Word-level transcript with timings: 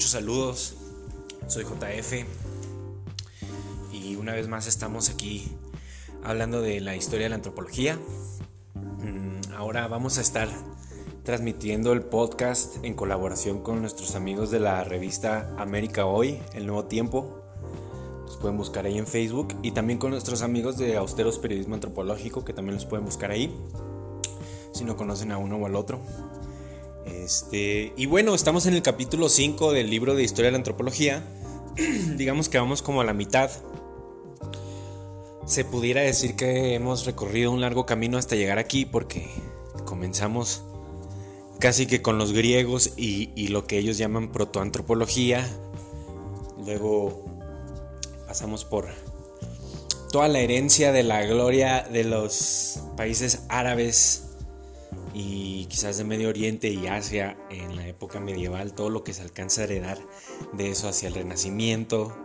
Muchos 0.00 0.12
saludos. 0.12 0.76
Soy 1.46 1.64
JF 1.64 2.24
y 3.92 4.16
una 4.16 4.32
vez 4.32 4.48
más 4.48 4.66
estamos 4.66 5.10
aquí 5.10 5.46
hablando 6.24 6.62
de 6.62 6.80
la 6.80 6.96
historia 6.96 7.26
de 7.26 7.28
la 7.28 7.34
antropología. 7.34 7.98
Mm, 8.74 9.52
ahora 9.54 9.88
vamos 9.88 10.16
a 10.16 10.22
estar 10.22 10.48
transmitiendo 11.22 11.92
el 11.92 12.00
podcast 12.00 12.82
en 12.82 12.94
colaboración 12.94 13.62
con 13.62 13.82
nuestros 13.82 14.14
amigos 14.14 14.50
de 14.50 14.60
la 14.60 14.82
revista 14.84 15.54
América 15.58 16.06
Hoy, 16.06 16.40
El 16.54 16.64
Nuevo 16.64 16.86
Tiempo. 16.86 17.42
Los 18.24 18.38
pueden 18.38 18.56
buscar 18.56 18.86
ahí 18.86 18.96
en 18.96 19.06
Facebook 19.06 19.54
y 19.62 19.72
también 19.72 19.98
con 19.98 20.12
nuestros 20.12 20.40
amigos 20.40 20.78
de 20.78 20.96
Austeros 20.96 21.38
Periodismo 21.38 21.74
Antropológico 21.74 22.42
que 22.42 22.54
también 22.54 22.76
los 22.76 22.86
pueden 22.86 23.04
buscar 23.04 23.32
ahí 23.32 23.54
si 24.72 24.84
no 24.84 24.96
conocen 24.96 25.30
a 25.30 25.36
uno 25.36 25.56
o 25.56 25.66
al 25.66 25.76
otro. 25.76 26.00
Este, 27.06 27.92
y 27.96 28.06
bueno, 28.06 28.34
estamos 28.34 28.66
en 28.66 28.74
el 28.74 28.82
capítulo 28.82 29.28
5 29.28 29.72
del 29.72 29.90
libro 29.90 30.14
de 30.14 30.22
Historia 30.22 30.46
de 30.48 30.52
la 30.52 30.58
Antropología. 30.58 31.24
Digamos 32.16 32.48
que 32.48 32.58
vamos 32.58 32.82
como 32.82 33.00
a 33.00 33.04
la 33.04 33.14
mitad. 33.14 33.50
Se 35.46 35.64
pudiera 35.64 36.02
decir 36.02 36.36
que 36.36 36.74
hemos 36.74 37.06
recorrido 37.06 37.50
un 37.50 37.60
largo 37.60 37.86
camino 37.86 38.18
hasta 38.18 38.36
llegar 38.36 38.58
aquí 38.58 38.84
porque 38.84 39.28
comenzamos 39.84 40.62
casi 41.58 41.86
que 41.86 42.02
con 42.02 42.18
los 42.18 42.32
griegos 42.32 42.92
y, 42.96 43.30
y 43.34 43.48
lo 43.48 43.66
que 43.66 43.78
ellos 43.78 43.98
llaman 43.98 44.30
protoantropología. 44.30 45.46
Luego 46.64 47.24
pasamos 48.26 48.64
por 48.64 48.88
toda 50.12 50.28
la 50.28 50.40
herencia 50.40 50.92
de 50.92 51.02
la 51.02 51.24
gloria 51.24 51.86
de 51.90 52.04
los 52.04 52.80
países 52.96 53.42
árabes 53.48 54.29
y 55.14 55.66
quizás 55.66 55.98
de 55.98 56.04
Medio 56.04 56.28
Oriente 56.28 56.68
y 56.68 56.86
Asia 56.86 57.36
en 57.50 57.76
la 57.76 57.86
época 57.86 58.20
medieval, 58.20 58.72
todo 58.74 58.90
lo 58.90 59.04
que 59.04 59.12
se 59.12 59.22
alcanza 59.22 59.62
a 59.62 59.64
heredar 59.64 59.98
de 60.52 60.70
eso 60.70 60.88
hacia 60.88 61.08
el 61.08 61.14
Renacimiento 61.14 62.16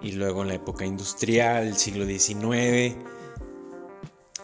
y 0.00 0.12
luego 0.12 0.42
en 0.42 0.48
la 0.48 0.54
época 0.54 0.84
industrial, 0.84 1.66
el 1.66 1.76
siglo 1.76 2.06
XIX 2.06 2.96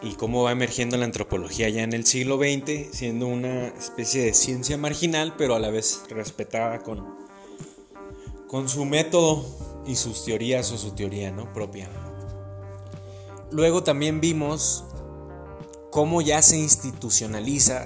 y 0.03 0.15
cómo 0.15 0.43
va 0.43 0.51
emergiendo 0.51 0.97
la 0.97 1.05
antropología 1.05 1.69
ya 1.69 1.83
en 1.83 1.93
el 1.93 2.05
siglo 2.05 2.37
XX, 2.37 2.95
siendo 2.95 3.27
una 3.27 3.67
especie 3.67 4.25
de 4.25 4.33
ciencia 4.33 4.77
marginal, 4.77 5.35
pero 5.37 5.55
a 5.55 5.59
la 5.59 5.69
vez 5.69 6.03
respetada 6.09 6.79
con, 6.79 7.15
con 8.47 8.67
su 8.67 8.83
método 8.83 9.45
y 9.87 9.95
sus 9.95 10.25
teorías 10.25 10.71
o 10.73 10.77
su 10.77 10.91
teoría 10.91 11.33
propia. 11.53 11.89
Luego 13.51 13.83
también 13.83 14.19
vimos 14.19 14.83
cómo 15.93 16.21
ya 16.21 16.41
se 16.41 16.57
institucionaliza. 16.57 17.85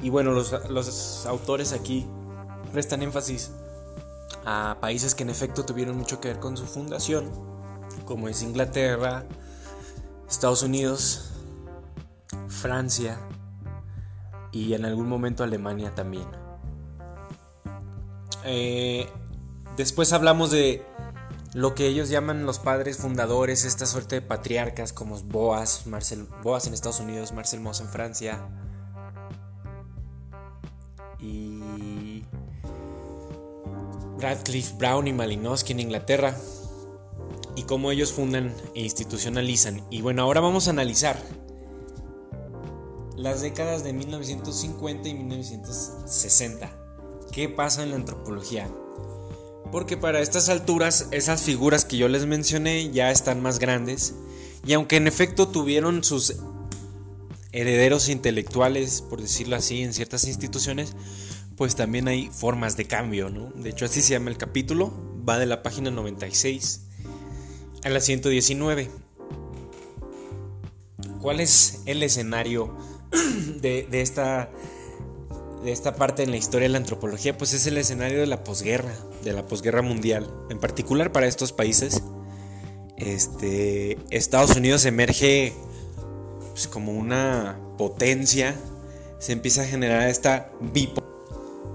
Y 0.00 0.10
bueno, 0.10 0.30
los, 0.30 1.26
autores 1.26 1.72
aquí 1.72 2.06
prestan 2.72 3.02
énfasis 3.02 3.50
a 4.46 4.78
países 4.80 5.16
que 5.16 5.24
en 5.24 5.30
efecto 5.30 5.66
tuvieron 5.66 5.98
mucho 5.98 6.20
que 6.20 6.28
ver 6.28 6.38
con 6.38 6.56
su 6.56 6.66
fundación, 6.66 7.28
como 8.04 8.28
es 8.28 8.42
Inglaterra, 8.42 9.26
Estados 10.28 10.62
Unidos, 10.62 11.32
Francia 12.48 13.18
y 14.52 14.74
en 14.74 14.84
algún 14.84 15.08
momento 15.08 15.42
Alemania 15.42 15.92
también. 15.96 16.28
Eh, 18.44 19.10
después 19.76 20.12
hablamos 20.12 20.52
de 20.52 20.86
lo 21.52 21.74
que 21.74 21.86
ellos 21.86 22.08
llaman 22.08 22.46
los 22.46 22.58
padres 22.58 22.98
fundadores, 22.98 23.64
esta 23.64 23.86
suerte 23.86 24.16
de 24.16 24.22
patriarcas 24.22 24.92
como 24.92 25.18
Boas, 25.20 25.86
Marcel, 25.86 26.26
Boas 26.42 26.66
en 26.66 26.74
Estados 26.74 27.00
Unidos, 27.00 27.32
Marcel 27.32 27.60
Moss 27.60 27.80
en 27.80 27.88
Francia. 27.88 28.40
Y 31.18 32.24
Radcliffe 34.18 34.76
Brown 34.76 35.08
y 35.08 35.12
Malinowski 35.12 35.72
en 35.72 35.80
Inglaterra. 35.80 36.36
Y 37.56 37.64
cómo 37.64 37.90
ellos 37.90 38.12
fundan 38.12 38.54
e 38.74 38.82
institucionalizan. 38.82 39.84
Y 39.90 40.02
bueno, 40.02 40.22
ahora 40.22 40.40
vamos 40.40 40.68
a 40.68 40.70
analizar 40.70 41.20
las 43.16 43.40
décadas 43.40 43.82
de 43.82 43.92
1950 43.92 45.08
y 45.08 45.14
1960. 45.14 46.70
¿Qué 47.32 47.48
pasa 47.48 47.82
en 47.82 47.90
la 47.90 47.96
antropología? 47.96 48.70
Porque 49.70 49.96
para 49.96 50.20
estas 50.20 50.48
alturas 50.48 51.08
esas 51.12 51.42
figuras 51.42 51.84
que 51.84 51.96
yo 51.96 52.08
les 52.08 52.26
mencioné 52.26 52.90
ya 52.90 53.10
están 53.10 53.40
más 53.40 53.58
grandes 53.58 54.14
y 54.66 54.72
aunque 54.72 54.96
en 54.96 55.06
efecto 55.06 55.48
tuvieron 55.48 56.04
sus 56.04 56.36
herederos 57.52 58.08
intelectuales, 58.08 59.02
por 59.02 59.20
decirlo 59.20 59.56
así, 59.56 59.82
en 59.82 59.92
ciertas 59.92 60.24
instituciones, 60.24 60.94
pues 61.56 61.76
también 61.76 62.08
hay 62.08 62.30
formas 62.32 62.76
de 62.76 62.86
cambio, 62.86 63.30
¿no? 63.30 63.50
De 63.54 63.70
hecho 63.70 63.84
así 63.84 64.02
se 64.02 64.12
llama 64.12 64.30
el 64.30 64.38
capítulo, 64.38 64.92
va 65.28 65.38
de 65.38 65.46
la 65.46 65.62
página 65.62 65.90
96 65.90 66.82
a 67.84 67.88
la 67.88 68.00
119. 68.00 68.90
¿Cuál 71.20 71.40
es 71.40 71.80
el 71.86 72.02
escenario 72.02 72.76
de, 73.60 73.86
de 73.90 74.00
esta 74.00 74.50
esta 75.64 75.94
parte 75.94 76.22
en 76.22 76.30
la 76.30 76.36
historia 76.36 76.68
de 76.68 76.72
la 76.72 76.78
antropología, 76.78 77.36
pues 77.36 77.52
es 77.52 77.66
el 77.66 77.76
escenario 77.78 78.20
de 78.20 78.26
la 78.26 78.42
posguerra, 78.44 78.92
de 79.22 79.32
la 79.32 79.46
posguerra 79.46 79.82
mundial, 79.82 80.30
en 80.50 80.58
particular 80.58 81.12
para 81.12 81.26
estos 81.26 81.52
países. 81.52 82.02
Este, 82.96 83.98
Estados 84.10 84.56
Unidos 84.56 84.84
emerge 84.84 85.52
pues, 86.50 86.68
como 86.68 86.92
una 86.92 87.58
potencia, 87.76 88.54
se 89.18 89.32
empieza 89.32 89.62
a 89.62 89.66
generar 89.66 90.08
esta 90.08 90.52
bipo 90.60 91.02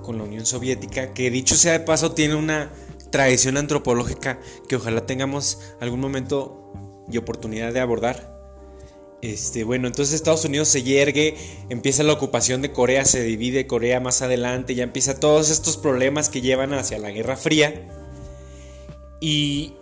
con 0.04 0.18
la 0.18 0.24
Unión 0.24 0.46
Soviética, 0.46 1.14
que 1.14 1.30
dicho 1.32 1.56
sea 1.56 1.74
de 1.74 1.80
paso 1.80 2.12
tiene 2.12 2.36
una 2.36 2.72
tradición 3.12 3.58
antropológica 3.58 4.40
que 4.68 4.76
ojalá 4.76 5.06
tengamos 5.06 5.60
algún 5.80 6.00
momento 6.00 6.74
y 7.10 7.18
oportunidad 7.18 7.74
de 7.74 7.80
abordar 7.80 8.35
este, 9.34 9.64
bueno, 9.64 9.88
entonces 9.88 10.16
Estados 10.16 10.46
Unidos 10.46 10.68
se 10.68 10.84
yergue, 10.84 11.36
empieza 11.70 12.04
la 12.04 12.14
ocupación 12.14 12.62
de 12.62 12.72
Corea, 12.72 13.06
se 13.06 13.24
divide 13.24 13.68
Corea 13.68 14.00
más 14.00 14.22
adelante, 14.22 14.76
ya 14.76 14.84
empieza 14.84 15.20
todos 15.20 15.50
estos 15.50 15.78
problemas 15.78 16.30
que 16.30 16.42
llevan 16.42 16.74
hacia 16.74 17.00
la 17.00 17.12
Guerra 17.12 17.38
Fría. 17.38 17.88
Y, 19.20 19.74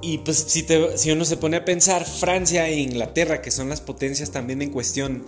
y 0.00 0.18
pues 0.18 0.38
si, 0.48 0.66
si 0.96 1.10
uno 1.10 1.24
se 1.24 1.36
pone 1.36 1.58
a 1.58 1.64
pensar, 1.64 2.04
Francia 2.04 2.68
e 2.68 2.78
Inglaterra, 2.78 3.42
que 3.42 3.50
son 3.50 3.68
las 3.68 3.80
potencias 3.80 4.30
también 4.30 4.62
en 4.62 4.70
cuestión, 4.70 5.24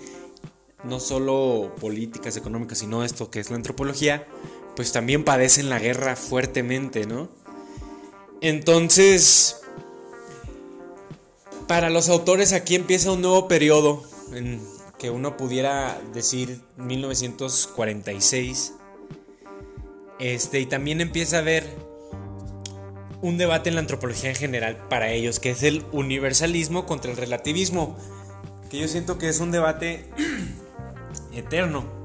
no 0.85 1.01
solo 1.01 1.75
políticas, 1.81 2.37
económicas, 2.37 2.79
sino 2.79 3.05
esto 3.05 3.31
que 3.31 3.41
es 3.41 3.51
la 3.51 3.57
antropología, 3.57 4.27
pues 4.77 4.93
también 4.93 5.25
padecen 5.25 5.69
la 5.69 5.79
guerra 5.79 6.17
fuertemente, 6.17 7.07
¿no? 7.07 7.29
Entonces, 8.41 9.60
para 11.71 11.89
los 11.89 12.09
autores 12.09 12.53
aquí 12.53 12.75
empieza 12.75 13.13
un 13.13 13.23
nuevo 13.23 13.47
periodo 13.47 14.03
en 14.33 14.61
que 14.99 15.09
uno 15.09 15.37
pudiera 15.37 16.01
decir 16.13 16.63
1946. 16.79 18.75
Este, 20.19 20.59
y 20.59 20.67
también 20.67 21.01
empieza 21.01 21.37
a 21.37 21.39
haber 21.39 21.65
un 23.23 23.39
debate 23.39 23.69
en 23.69 23.77
la 23.77 23.83
antropología 23.83 24.31
en 24.31 24.35
general 24.35 24.89
para 24.89 25.13
ellos, 25.13 25.39
que 25.39 25.51
es 25.51 25.63
el 25.63 25.85
universalismo 25.93 26.87
contra 26.87 27.13
el 27.13 27.17
relativismo, 27.17 27.97
que 28.69 28.81
yo 28.81 28.89
siento 28.89 29.17
que 29.17 29.29
es 29.29 29.39
un 29.39 29.53
debate 29.53 30.07
eterno 31.33 32.00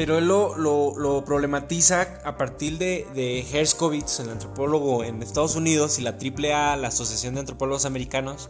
pero 0.00 0.16
él 0.16 0.28
lo, 0.28 1.24
problematiza 1.26 2.22
a 2.24 2.38
partir 2.38 2.78
de, 2.78 3.06
de 3.14 3.40
Herskovitz, 3.52 4.20
el 4.20 4.30
antropólogo 4.30 5.04
en 5.04 5.22
Estados 5.22 5.56
Unidos, 5.56 5.98
y 5.98 6.02
la 6.02 6.12
AAA, 6.12 6.78
la 6.78 6.88
Asociación 6.88 7.34
de 7.34 7.40
Antropólogos 7.40 7.84
Americanos, 7.84 8.48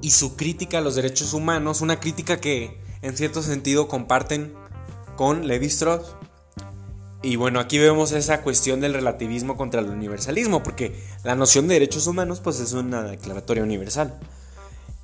y 0.00 0.12
su 0.12 0.34
crítica 0.34 0.78
a 0.78 0.80
los 0.80 0.94
derechos 0.94 1.34
humanos, 1.34 1.82
una 1.82 2.00
crítica 2.00 2.40
que 2.40 2.80
en 3.02 3.14
cierto 3.18 3.42
sentido 3.42 3.86
comparten 3.86 4.54
con 5.14 5.46
Levi 5.46 5.66
Strauss. 5.66 6.16
Y 7.22 7.36
bueno, 7.36 7.60
aquí 7.60 7.78
vemos 7.78 8.12
esa 8.12 8.40
cuestión 8.40 8.80
del 8.80 8.94
relativismo 8.94 9.58
contra 9.58 9.82
el 9.82 9.90
universalismo, 9.90 10.62
porque 10.62 10.98
la 11.22 11.34
noción 11.34 11.68
de 11.68 11.74
derechos 11.74 12.06
humanos 12.06 12.40
pues 12.40 12.60
es 12.60 12.72
una 12.72 13.02
declaratoria 13.02 13.62
universal. 13.62 14.18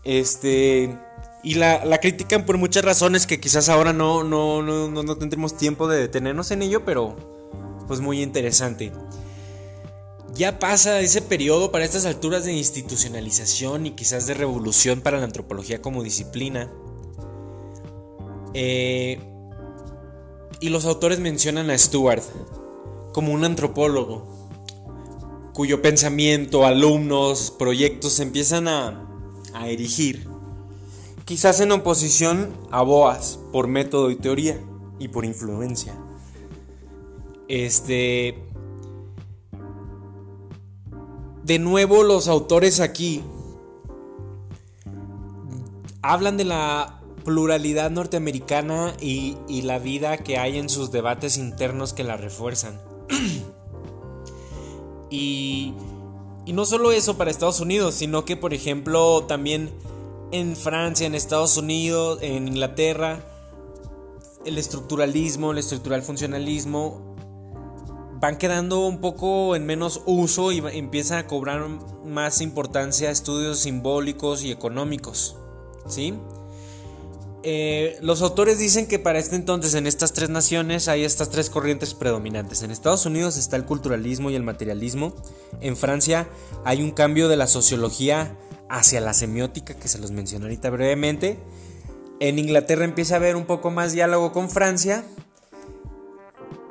Este, 0.02 0.98
y 1.44 1.54
la, 1.54 1.98
critican 2.00 2.46
por 2.46 2.56
muchas 2.56 2.84
razones 2.84 3.26
que 3.26 3.38
quizás 3.38 3.68
ahora 3.68 3.92
no, 3.92 4.24
no, 4.24 4.62
no, 4.62 4.88
no, 4.88 5.16
tendremos 5.18 5.56
tiempo 5.58 5.86
de 5.86 6.00
detenernos 6.00 6.50
en 6.50 6.62
ello, 6.62 6.86
pero 6.86 7.16
pues 7.86 8.00
muy 8.00 8.22
interesante. 8.22 8.92
Ya 10.32 10.58
pasa 10.58 11.00
ese 11.00 11.20
periodo 11.20 11.70
para 11.70 11.84
estas 11.84 12.06
alturas 12.06 12.46
de 12.46 12.54
institucionalización 12.54 13.84
y 13.86 13.90
quizás 13.90 14.26
de 14.26 14.34
revolución 14.34 15.02
para 15.02 15.18
la 15.18 15.24
antropología 15.24 15.82
como 15.82 16.02
disciplina. 16.02 16.72
Eh, 18.54 19.20
y 20.60 20.70
los 20.70 20.86
autores 20.86 21.20
mencionan 21.20 21.68
a 21.68 21.76
Stuart 21.76 22.22
como 23.12 23.32
un 23.32 23.44
antropólogo 23.44 24.32
cuyo 25.52 25.82
pensamiento, 25.82 26.64
alumnos, 26.64 27.54
proyectos 27.56 28.14
se 28.14 28.22
empiezan 28.22 28.66
a, 28.66 29.08
a 29.52 29.68
erigir 29.68 30.33
quizás 31.24 31.60
en 31.60 31.72
oposición 31.72 32.52
a 32.70 32.82
Boas 32.82 33.38
por 33.52 33.66
método 33.66 34.10
y 34.10 34.16
teoría 34.16 34.60
y 34.98 35.08
por 35.08 35.24
influencia. 35.24 35.94
Este. 37.48 38.38
De 41.42 41.58
nuevo, 41.58 42.02
los 42.02 42.28
autores 42.28 42.80
aquí 42.80 43.22
hablan 46.00 46.36
de 46.36 46.44
la 46.44 47.00
pluralidad 47.24 47.90
norteamericana 47.90 48.94
y, 49.00 49.36
la 49.62 49.78
vida 49.78 50.18
que 50.18 50.38
hay 50.38 50.58
en 50.58 50.68
sus 50.68 50.90
debates 50.90 51.36
internos 51.36 51.92
que 51.92 52.04
la 52.04 52.16
refuerzan. 52.16 52.80
y, 55.10 55.74
y 56.46 56.52
no 56.52 56.64
solo 56.64 56.92
eso 56.92 57.16
para 57.16 57.30
Estados 57.30 57.60
Unidos, 57.60 57.94
sino 57.94 58.24
que 58.24 58.36
por 58.36 58.54
ejemplo 58.54 59.24
también 59.24 59.70
en 60.34 60.56
Francia, 60.56 61.06
en 61.06 61.14
Estados 61.14 61.56
Unidos, 61.56 62.18
en 62.20 62.48
Inglaterra, 62.48 63.20
el 64.44 64.58
estructuralismo, 64.58 65.52
el 65.52 65.58
estructural 65.58 66.02
funcionalismo 66.02 67.14
van 68.20 68.36
quedando 68.36 68.84
un 68.84 69.00
poco 69.00 69.54
en 69.54 69.64
menos 69.64 70.02
uso 70.06 70.50
y 70.50 70.58
empiezan 70.72 71.18
a 71.18 71.26
cobrar 71.28 71.68
más 72.04 72.40
importancia 72.40 73.12
estudios 73.12 73.60
simbólicos 73.60 74.42
y 74.42 74.50
económicos. 74.50 75.36
¿Sí? 75.86 76.14
Eh, 77.44 77.96
los 78.00 78.20
autores 78.20 78.58
dicen 78.58 78.88
que 78.88 78.98
para 78.98 79.20
este 79.20 79.36
entonces 79.36 79.74
en 79.74 79.86
estas 79.86 80.14
tres 80.14 80.30
naciones 80.30 80.88
hay 80.88 81.04
estas 81.04 81.30
tres 81.30 81.48
corrientes 81.48 81.94
predominantes. 81.94 82.62
En 82.62 82.72
Estados 82.72 83.06
Unidos 83.06 83.36
está 83.36 83.54
el 83.54 83.66
culturalismo 83.66 84.30
y 84.30 84.34
el 84.34 84.42
materialismo. 84.42 85.14
En 85.60 85.76
Francia 85.76 86.26
hay 86.64 86.82
un 86.82 86.90
cambio 86.90 87.28
de 87.28 87.36
la 87.36 87.46
sociología 87.46 88.36
hacia 88.68 89.00
la 89.00 89.14
semiótica 89.14 89.74
que 89.74 89.88
se 89.88 89.98
los 89.98 90.10
mencioné 90.10 90.46
ahorita 90.46 90.70
brevemente. 90.70 91.38
En 92.20 92.38
Inglaterra 92.38 92.84
empieza 92.84 93.14
a 93.14 93.16
haber 93.18 93.36
un 93.36 93.46
poco 93.46 93.70
más 93.70 93.92
diálogo 93.92 94.32
con 94.32 94.50
Francia. 94.50 95.04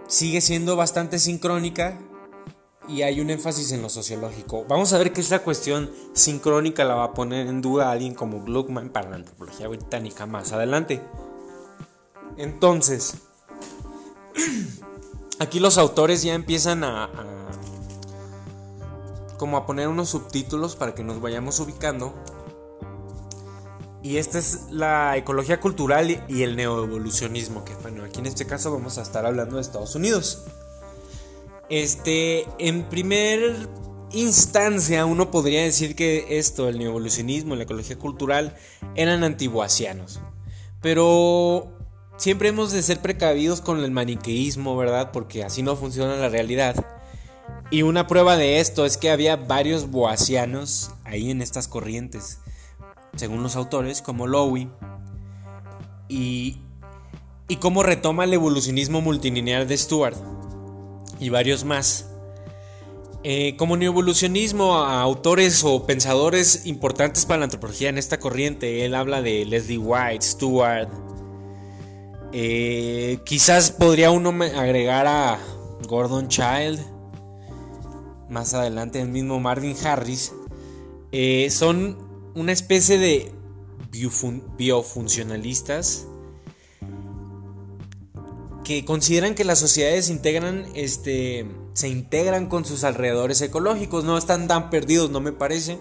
Sigue 0.08 0.42
siendo 0.42 0.76
bastante 0.76 1.20
sincrónica 1.20 2.00
y 2.88 3.02
hay 3.04 3.22
un 3.22 3.30
énfasis 3.30 3.72
en 3.72 3.82
lo 3.82 3.90
sociológico. 3.90 4.66
Vamos 4.68 4.94
a 4.94 4.98
ver 4.98 5.14
que 5.14 5.22
esta 5.22 5.40
cuestión 5.40 5.92
sincrónica 6.14 6.84
la 6.84 6.96
va 6.96 7.04
a 7.06 7.14
poner 7.14 7.48
en 7.48 7.62
duda 7.62 7.92
alguien 7.92 8.14
como 8.14 8.44
Gluckman 8.44 8.90
para 8.90 9.10
la 9.10 9.16
antropología 9.18 9.68
británica 9.68 10.26
más 10.26 10.52
adelante. 10.52 11.02
Entonces, 12.38 13.16
aquí 15.40 15.60
los 15.60 15.78
autores 15.78 16.24
ya 16.24 16.34
empiezan 16.34 16.84
a, 16.84 17.06
a 17.06 17.44
como 19.44 19.58
a 19.58 19.66
poner 19.66 19.90
unos 19.90 20.08
subtítulos 20.08 20.78
para 20.78 20.96
que 20.96 21.04
nos 21.04 21.20
vayamos 21.20 21.60
ubicando 21.60 22.14
y 24.02 24.16
esta 24.16 24.40
es 24.40 24.68
la 24.72 25.18
ecología 25.18 25.60
cultural 25.60 26.24
y 26.30 26.44
el 26.44 26.56
neoevolucionismo, 26.56 27.66
que 27.66 27.76
bueno, 27.82 28.06
aquí 28.06 28.22
en 28.22 28.28
este 28.28 28.48
caso 28.48 28.72
vamos 28.72 28.98
a 28.98 29.02
estar 29.02 29.26
hablando 29.26 29.58
de 29.58 29.62
Estados 29.62 29.96
Unidos. 29.96 30.46
Este, 31.68 32.48
en 32.58 32.84
primer 32.84 33.68
instancia 34.14 35.06
uno 35.06 35.30
podría 35.30 35.64
decir 35.64 35.94
que 35.94 36.38
esto, 36.38 36.70
el 36.70 36.80
neoevolucionismo, 36.80 37.58
la 37.58 37.64
ecología 37.64 38.00
cultural, 38.00 38.56
eran 38.96 39.26
antiguasianos. 39.26 40.22
Pero 40.82 41.78
siempre 42.16 42.48
hemos 42.48 42.72
de 42.72 42.82
ser 42.82 43.02
precavidos 43.02 43.60
con 43.60 43.84
el 43.84 43.92
maniqueísmo, 43.92 44.78
¿verdad? 44.78 45.12
Porque 45.12 45.44
así 45.44 45.64
no 45.64 45.76
funciona 45.76 46.16
la 46.16 46.30
realidad. 46.30 47.03
Y 47.74 47.82
una 47.82 48.06
prueba 48.06 48.38
de 48.38 48.60
esto 48.60 48.86
es 48.86 48.98
que 48.98 49.10
había 49.10 49.36
varios 49.36 49.90
boasianos 49.90 50.92
ahí 51.06 51.32
en 51.32 51.42
estas 51.42 51.68
corrientes 51.68 52.38
según 53.16 53.42
los 53.42 53.56
autores, 53.56 54.04
como 54.04 54.28
Lowy, 54.28 54.70
y, 56.08 56.60
y 57.48 57.56
cómo 57.56 57.82
retoma 57.82 58.26
el 58.26 58.34
evolucionismo 58.34 59.02
multilineal 59.02 59.68
de 59.68 59.76
Stuart 59.76 60.18
y 61.20 61.30
varios 61.30 61.64
más. 61.64 62.12
Eh, 63.24 63.56
como 63.58 63.76
neoevolucionismo, 63.76 64.78
a 64.78 65.02
autores 65.02 65.64
o 65.64 65.88
pensadores 65.88 66.68
importantes 66.68 67.26
para 67.26 67.40
la 67.40 67.46
antropología 67.46 67.90
en 67.90 67.98
esta 67.98 68.20
corriente, 68.20 68.86
él 68.86 68.94
habla 68.94 69.24
de 69.24 69.46
Leslie 69.46 69.80
White, 69.80 70.24
Stuart. 70.24 70.90
Eh, 72.34 73.18
quizás 73.26 73.72
podría 73.72 74.12
uno 74.12 74.30
agregar 74.56 75.08
a 75.08 75.40
Gordon 75.88 76.28
Child, 76.28 76.93
más 78.34 78.54
adelante 78.54 79.00
el 79.00 79.08
mismo 79.08 79.40
Marvin 79.40 79.78
Harris. 79.86 80.34
Eh, 81.12 81.50
son 81.50 81.98
una 82.36 82.52
especie 82.52 82.98
de 82.98 83.32
biofuncionalistas 84.58 86.08
que 88.64 88.84
consideran 88.86 89.36
que 89.36 89.44
las 89.44 89.60
sociedades 89.60 90.10
integran, 90.10 90.66
este, 90.74 91.46
se 91.74 91.90
integran 91.90 92.48
con 92.48 92.66
sus 92.66 92.84
alrededores 92.84 93.42
ecológicos, 93.42 94.04
no 94.04 94.18
están 94.18 94.48
tan 94.48 94.70
perdidos, 94.70 95.12
no 95.12 95.20
me 95.22 95.32
parece. 95.32 95.78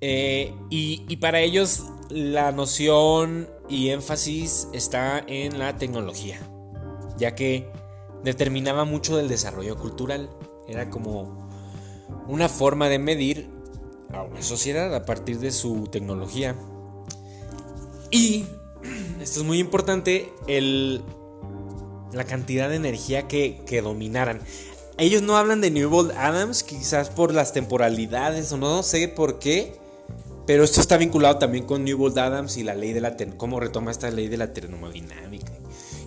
Eh, 0.00 0.54
y, 0.70 1.04
y 1.08 1.16
para 1.16 1.40
ellos 1.40 1.84
la 2.10 2.52
noción 2.52 3.48
y 3.68 3.88
énfasis 3.88 4.68
está 4.72 5.24
en 5.26 5.58
la 5.58 5.78
tecnología, 5.78 6.38
ya 7.16 7.34
que 7.34 7.68
determinaba 8.22 8.84
mucho 8.84 9.16
del 9.16 9.28
desarrollo 9.28 9.76
cultural. 9.76 10.30
Era 10.68 10.90
como 10.90 11.48
una 12.28 12.48
forma 12.48 12.88
de 12.88 12.98
medir 12.98 13.48
a 14.12 14.22
una 14.22 14.42
sociedad 14.42 14.94
a 14.94 15.04
partir 15.04 15.38
de 15.38 15.50
su 15.50 15.88
tecnología. 15.88 16.56
Y, 18.10 18.46
esto 19.20 19.40
es 19.40 19.46
muy 19.46 19.58
importante, 19.58 20.32
el, 20.46 21.02
la 22.12 22.24
cantidad 22.24 22.68
de 22.68 22.76
energía 22.76 23.28
que, 23.28 23.62
que 23.66 23.82
dominaran. 23.82 24.40
Ellos 24.96 25.22
no 25.22 25.36
hablan 25.36 25.60
de 25.60 25.70
Newbold 25.70 26.12
Adams, 26.12 26.62
quizás 26.62 27.10
por 27.10 27.34
las 27.34 27.52
temporalidades 27.52 28.52
o 28.52 28.56
no 28.56 28.82
sé 28.82 29.08
por 29.08 29.38
qué. 29.38 29.76
Pero 30.46 30.62
esto 30.62 30.80
está 30.80 30.98
vinculado 30.98 31.38
también 31.38 31.64
con 31.64 31.84
Newbold 31.84 32.18
Adams 32.18 32.58
y 32.58 32.62
la 32.62 32.74
ley 32.74 32.92
de 32.92 33.00
la 33.00 33.16
cómo 33.36 33.60
retoma 33.60 33.90
esta 33.90 34.10
ley 34.10 34.28
de 34.28 34.36
la 34.36 34.52
termodinámica. 34.52 35.52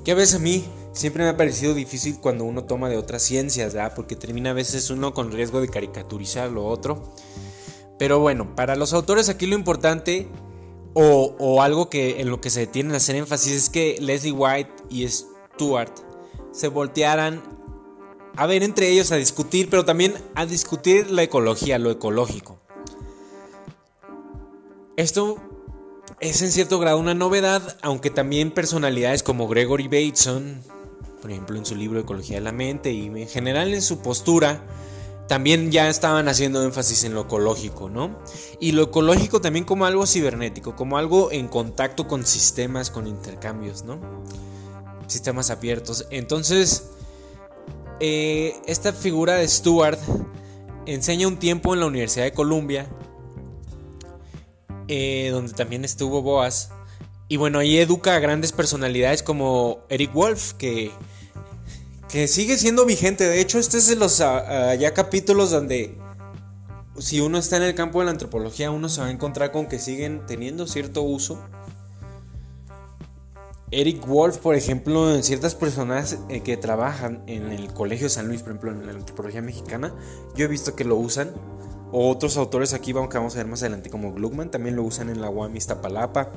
Que 0.05 0.11
a 0.11 0.15
veces 0.15 0.35
a 0.35 0.39
mí 0.39 0.63
siempre 0.97 1.23
me 1.23 1.29
ha 1.29 1.37
parecido 1.37 1.73
difícil 1.73 2.19
cuando 2.19 2.43
uno 2.43 2.63
toma 2.63 2.89
de 2.89 2.97
otras 2.97 3.21
ciencias, 3.21 3.73
¿verdad? 3.73 3.93
Porque 3.95 4.15
termina 4.15 4.51
a 4.51 4.53
veces 4.53 4.89
uno 4.89 5.13
con 5.13 5.31
riesgo 5.31 5.61
de 5.61 5.69
caricaturizar 5.69 6.51
lo 6.51 6.65
otro. 6.65 7.13
Pero 7.97 8.19
bueno, 8.19 8.55
para 8.55 8.75
los 8.75 8.93
autores 8.93 9.29
aquí 9.29 9.45
lo 9.45 9.55
importante 9.55 10.27
o, 10.93 11.61
algo 11.61 11.89
que 11.89 12.21
en 12.21 12.29
lo 12.29 12.41
que 12.41 12.49
se 12.49 12.61
detienen 12.61 12.93
a 12.93 12.97
hacer 12.97 13.15
énfasis 13.15 13.53
es 13.53 13.69
que 13.69 13.97
Leslie 13.99 14.31
White 14.31 14.71
y 14.89 15.07
Stuart 15.07 15.93
se 16.51 16.69
voltearan 16.69 17.43
a 18.35 18.47
ver 18.47 18.63
entre 18.63 18.89
ellos 18.89 19.11
a 19.11 19.15
discutir, 19.15 19.69
pero 19.69 19.85
también 19.85 20.15
a 20.33 20.45
discutir 20.45 21.11
la 21.11 21.23
ecología, 21.23 21.77
lo 21.77 21.91
ecológico. 21.91 22.59
Esto 24.95 25.37
es 26.19 26.41
en 26.41 26.51
cierto 26.51 26.79
grado 26.79 26.97
una 26.97 27.13
novedad, 27.13 27.77
aunque 27.83 28.09
también 28.09 28.51
personalidades 28.51 29.21
como 29.21 29.47
Gregory 29.47 29.87
Bateson, 29.87 30.63
por 31.21 31.31
ejemplo 31.31 31.57
en 31.57 31.65
su 31.65 31.75
libro 31.75 31.99
Ecología 31.99 32.37
de 32.37 32.41
la 32.41 32.51
Mente 32.51 32.91
y 32.91 33.05
en 33.05 33.27
general 33.27 33.73
en 33.73 33.81
su 33.81 33.99
postura, 33.99 34.63
también 35.27 35.71
ya 35.71 35.89
estaban 35.89 36.27
haciendo 36.27 36.63
énfasis 36.63 37.03
en 37.03 37.13
lo 37.13 37.21
ecológico, 37.21 37.89
¿no? 37.89 38.17
Y 38.59 38.71
lo 38.71 38.83
ecológico 38.83 39.41
también 39.41 39.65
como 39.65 39.85
algo 39.85 40.05
cibernético, 40.05 40.75
como 40.75 40.97
algo 40.97 41.31
en 41.31 41.47
contacto 41.47 42.07
con 42.07 42.25
sistemas, 42.25 42.89
con 42.89 43.07
intercambios, 43.07 43.83
¿no? 43.83 43.99
Sistemas 45.07 45.49
abiertos. 45.49 46.07
Entonces, 46.11 46.91
eh, 47.99 48.55
esta 48.67 48.93
figura 48.93 49.35
de 49.35 49.47
Stuart 49.47 49.99
enseña 50.85 51.27
un 51.27 51.37
tiempo 51.37 51.73
en 51.73 51.81
la 51.81 51.87
Universidad 51.87 52.25
de 52.25 52.31
Columbia, 52.31 52.87
eh, 54.87 55.29
donde 55.31 55.53
también 55.53 55.83
estuvo 55.83 56.21
Boas. 56.21 56.71
Y 57.27 57.37
bueno, 57.37 57.59
ahí 57.59 57.77
educa 57.77 58.15
a 58.15 58.19
grandes 58.19 58.51
personalidades 58.51 59.21
como 59.21 59.79
Eric 59.89 60.13
Wolf, 60.13 60.53
que 60.53 60.91
que 62.09 62.27
sigue 62.27 62.57
siendo 62.57 62.85
vigente. 62.85 63.25
De 63.25 63.41
hecho, 63.41 63.59
este 63.59 63.77
es 63.77 63.87
de 63.87 63.95
los 63.95 64.21
ah, 64.21 64.69
ah, 64.71 64.75
ya 64.75 64.93
capítulos 64.93 65.51
donde 65.51 65.97
si 66.97 67.19
uno 67.19 67.37
está 67.37 67.57
en 67.57 67.63
el 67.63 67.75
campo 67.75 67.99
de 67.99 68.05
la 68.05 68.11
antropología, 68.11 68.71
uno 68.71 68.89
se 68.89 69.01
va 69.01 69.07
a 69.07 69.11
encontrar 69.11 69.51
con 69.51 69.67
que 69.67 69.79
siguen 69.79 70.25
teniendo 70.25 70.67
cierto 70.67 71.01
uso. 71.01 71.39
Eric 73.69 74.07
Wolf, 74.07 74.37
por 74.37 74.55
ejemplo, 74.55 75.13
en 75.13 75.23
ciertas 75.23 75.53
personas 75.53 76.19
eh, 76.29 76.41
que 76.41 76.55
trabajan 76.55 77.21
en 77.27 77.51
el 77.51 77.73
Colegio 77.73 78.09
San 78.09 78.27
Luis, 78.27 78.41
por 78.41 78.51
ejemplo, 78.51 78.71
en 78.71 78.85
la 78.85 78.93
antropología 78.93 79.41
mexicana, 79.41 79.93
yo 80.35 80.45
he 80.45 80.47
visto 80.47 80.75
que 80.75 80.85
lo 80.85 80.95
usan. 80.95 81.31
O 81.89 82.09
otros 82.09 82.35
autores 82.35 82.73
aquí 82.73 82.91
vamos, 82.91 83.09
que 83.09 83.17
vamos 83.17 83.35
a 83.35 83.37
ver 83.37 83.47
más 83.47 83.61
adelante, 83.61 83.89
como 83.89 84.13
Gluckman, 84.13 84.51
también 84.51 84.75
lo 84.75 84.83
usan 84.83 85.09
en 85.09 85.21
la 85.21 85.29
UAM 85.29 85.55
Iztapalapa. 85.55 86.31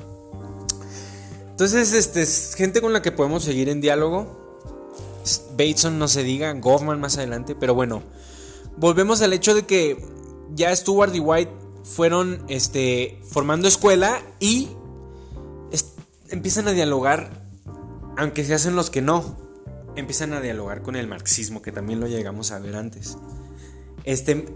Entonces, 1.61 1.93
este, 1.93 2.23
es 2.23 2.55
gente 2.55 2.81
con 2.81 2.91
la 2.91 3.03
que 3.03 3.11
podemos 3.11 3.43
seguir 3.43 3.69
en 3.69 3.81
diálogo 3.81 4.65
Bateson 5.51 5.99
no 5.99 6.07
se 6.07 6.23
diga, 6.23 6.51
Goffman 6.53 6.99
más 6.99 7.19
adelante, 7.19 7.53
pero 7.53 7.75
bueno, 7.75 8.01
volvemos 8.77 9.21
al 9.21 9.31
hecho 9.31 9.53
de 9.53 9.67
que 9.67 10.03
ya 10.55 10.75
Stuart 10.75 11.13
y 11.13 11.19
White 11.19 11.51
fueron 11.83 12.43
este, 12.47 13.21
formando 13.29 13.67
escuela 13.67 14.23
y 14.39 14.69
empiezan 16.29 16.67
a 16.67 16.71
dialogar, 16.71 17.29
aunque 18.17 18.43
se 18.43 18.55
hacen 18.55 18.75
los 18.75 18.89
que 18.89 19.03
no. 19.03 19.37
empiezan 19.95 20.33
a 20.33 20.41
dialogar 20.41 20.81
con 20.81 20.95
el 20.95 21.07
marxismo, 21.07 21.61
que 21.61 21.71
también 21.71 21.99
lo 21.99 22.07
llegamos 22.07 22.49
a 22.49 22.57
ver 22.57 22.75
antes. 22.75 23.19
Este, 24.03 24.47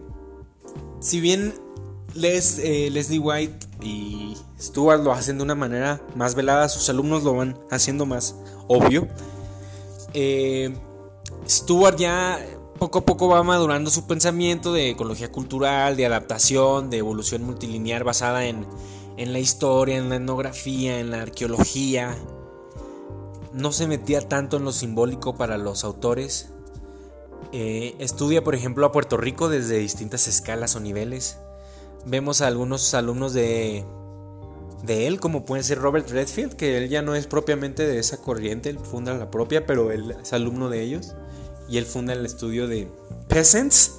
si 1.01 1.19
bien 1.19 1.53
Eh, 2.15 2.89
Leslie 2.91 3.19
White 3.19 3.67
y 3.81 4.37
Stuart 4.59 5.03
lo 5.03 5.11
hacen 5.11 5.37
de 5.37 5.43
una 5.43 5.55
manera 5.55 6.01
más 6.15 6.33
velada, 6.33 6.69
sus 6.69 6.89
alumnos 6.89 7.23
lo 7.23 7.33
van 7.33 7.59
haciendo 7.69 8.05
más 8.05 8.35
obvio. 8.67 9.07
Eh, 10.13 10.73
Stuart 11.47 11.97
ya 11.97 12.39
poco 12.79 12.99
a 12.99 13.05
poco 13.05 13.27
va 13.27 13.43
madurando 13.43 13.91
su 13.91 14.07
pensamiento 14.07 14.71
de 14.71 14.91
ecología 14.91 15.29
cultural, 15.29 15.97
de 15.97 16.05
adaptación, 16.05 16.89
de 16.89 16.97
evolución 16.97 17.43
multilineal 17.43 18.05
basada 18.05 18.45
en, 18.45 18.65
en 19.17 19.33
la 19.33 19.39
historia, 19.39 19.97
en 19.97 20.07
la 20.07 20.15
etnografía, 20.15 20.99
en 20.99 21.11
la 21.11 21.21
arqueología. 21.21 22.15
No 23.51 23.73
se 23.73 23.87
metía 23.87 24.21
tanto 24.21 24.55
en 24.57 24.63
lo 24.63 24.71
simbólico 24.71 25.35
para 25.35 25.57
los 25.57 25.83
autores. 25.83 26.49
Eh, 27.51 27.95
estudia, 27.99 28.43
por 28.43 28.55
ejemplo, 28.55 28.85
a 28.85 28.91
Puerto 28.93 29.17
Rico 29.17 29.49
desde 29.49 29.77
distintas 29.77 30.27
escalas 30.27 30.75
o 30.75 30.79
niveles. 30.79 31.39
Vemos 32.05 32.41
a 32.41 32.47
algunos 32.47 32.93
alumnos 32.93 33.33
de, 33.33 33.83
de 34.85 35.07
él, 35.07 35.19
como 35.19 35.45
puede 35.45 35.63
ser 35.63 35.79
Robert 35.79 36.09
Redfield, 36.09 36.53
que 36.53 36.77
él 36.77 36.89
ya 36.89 37.01
no 37.01 37.15
es 37.15 37.27
propiamente 37.27 37.85
de 37.85 37.99
esa 37.99 38.17
corriente, 38.17 38.69
él 38.69 38.79
funda 38.79 39.13
la 39.15 39.31
propia, 39.31 39.65
pero 39.65 39.91
él 39.91 40.15
es 40.21 40.33
alumno 40.33 40.69
de 40.69 40.81
ellos. 40.81 41.15
Y 41.67 41.77
él 41.77 41.85
funda 41.85 42.13
el 42.13 42.25
estudio 42.25 42.67
de 42.67 42.87
Peasants, 43.27 43.95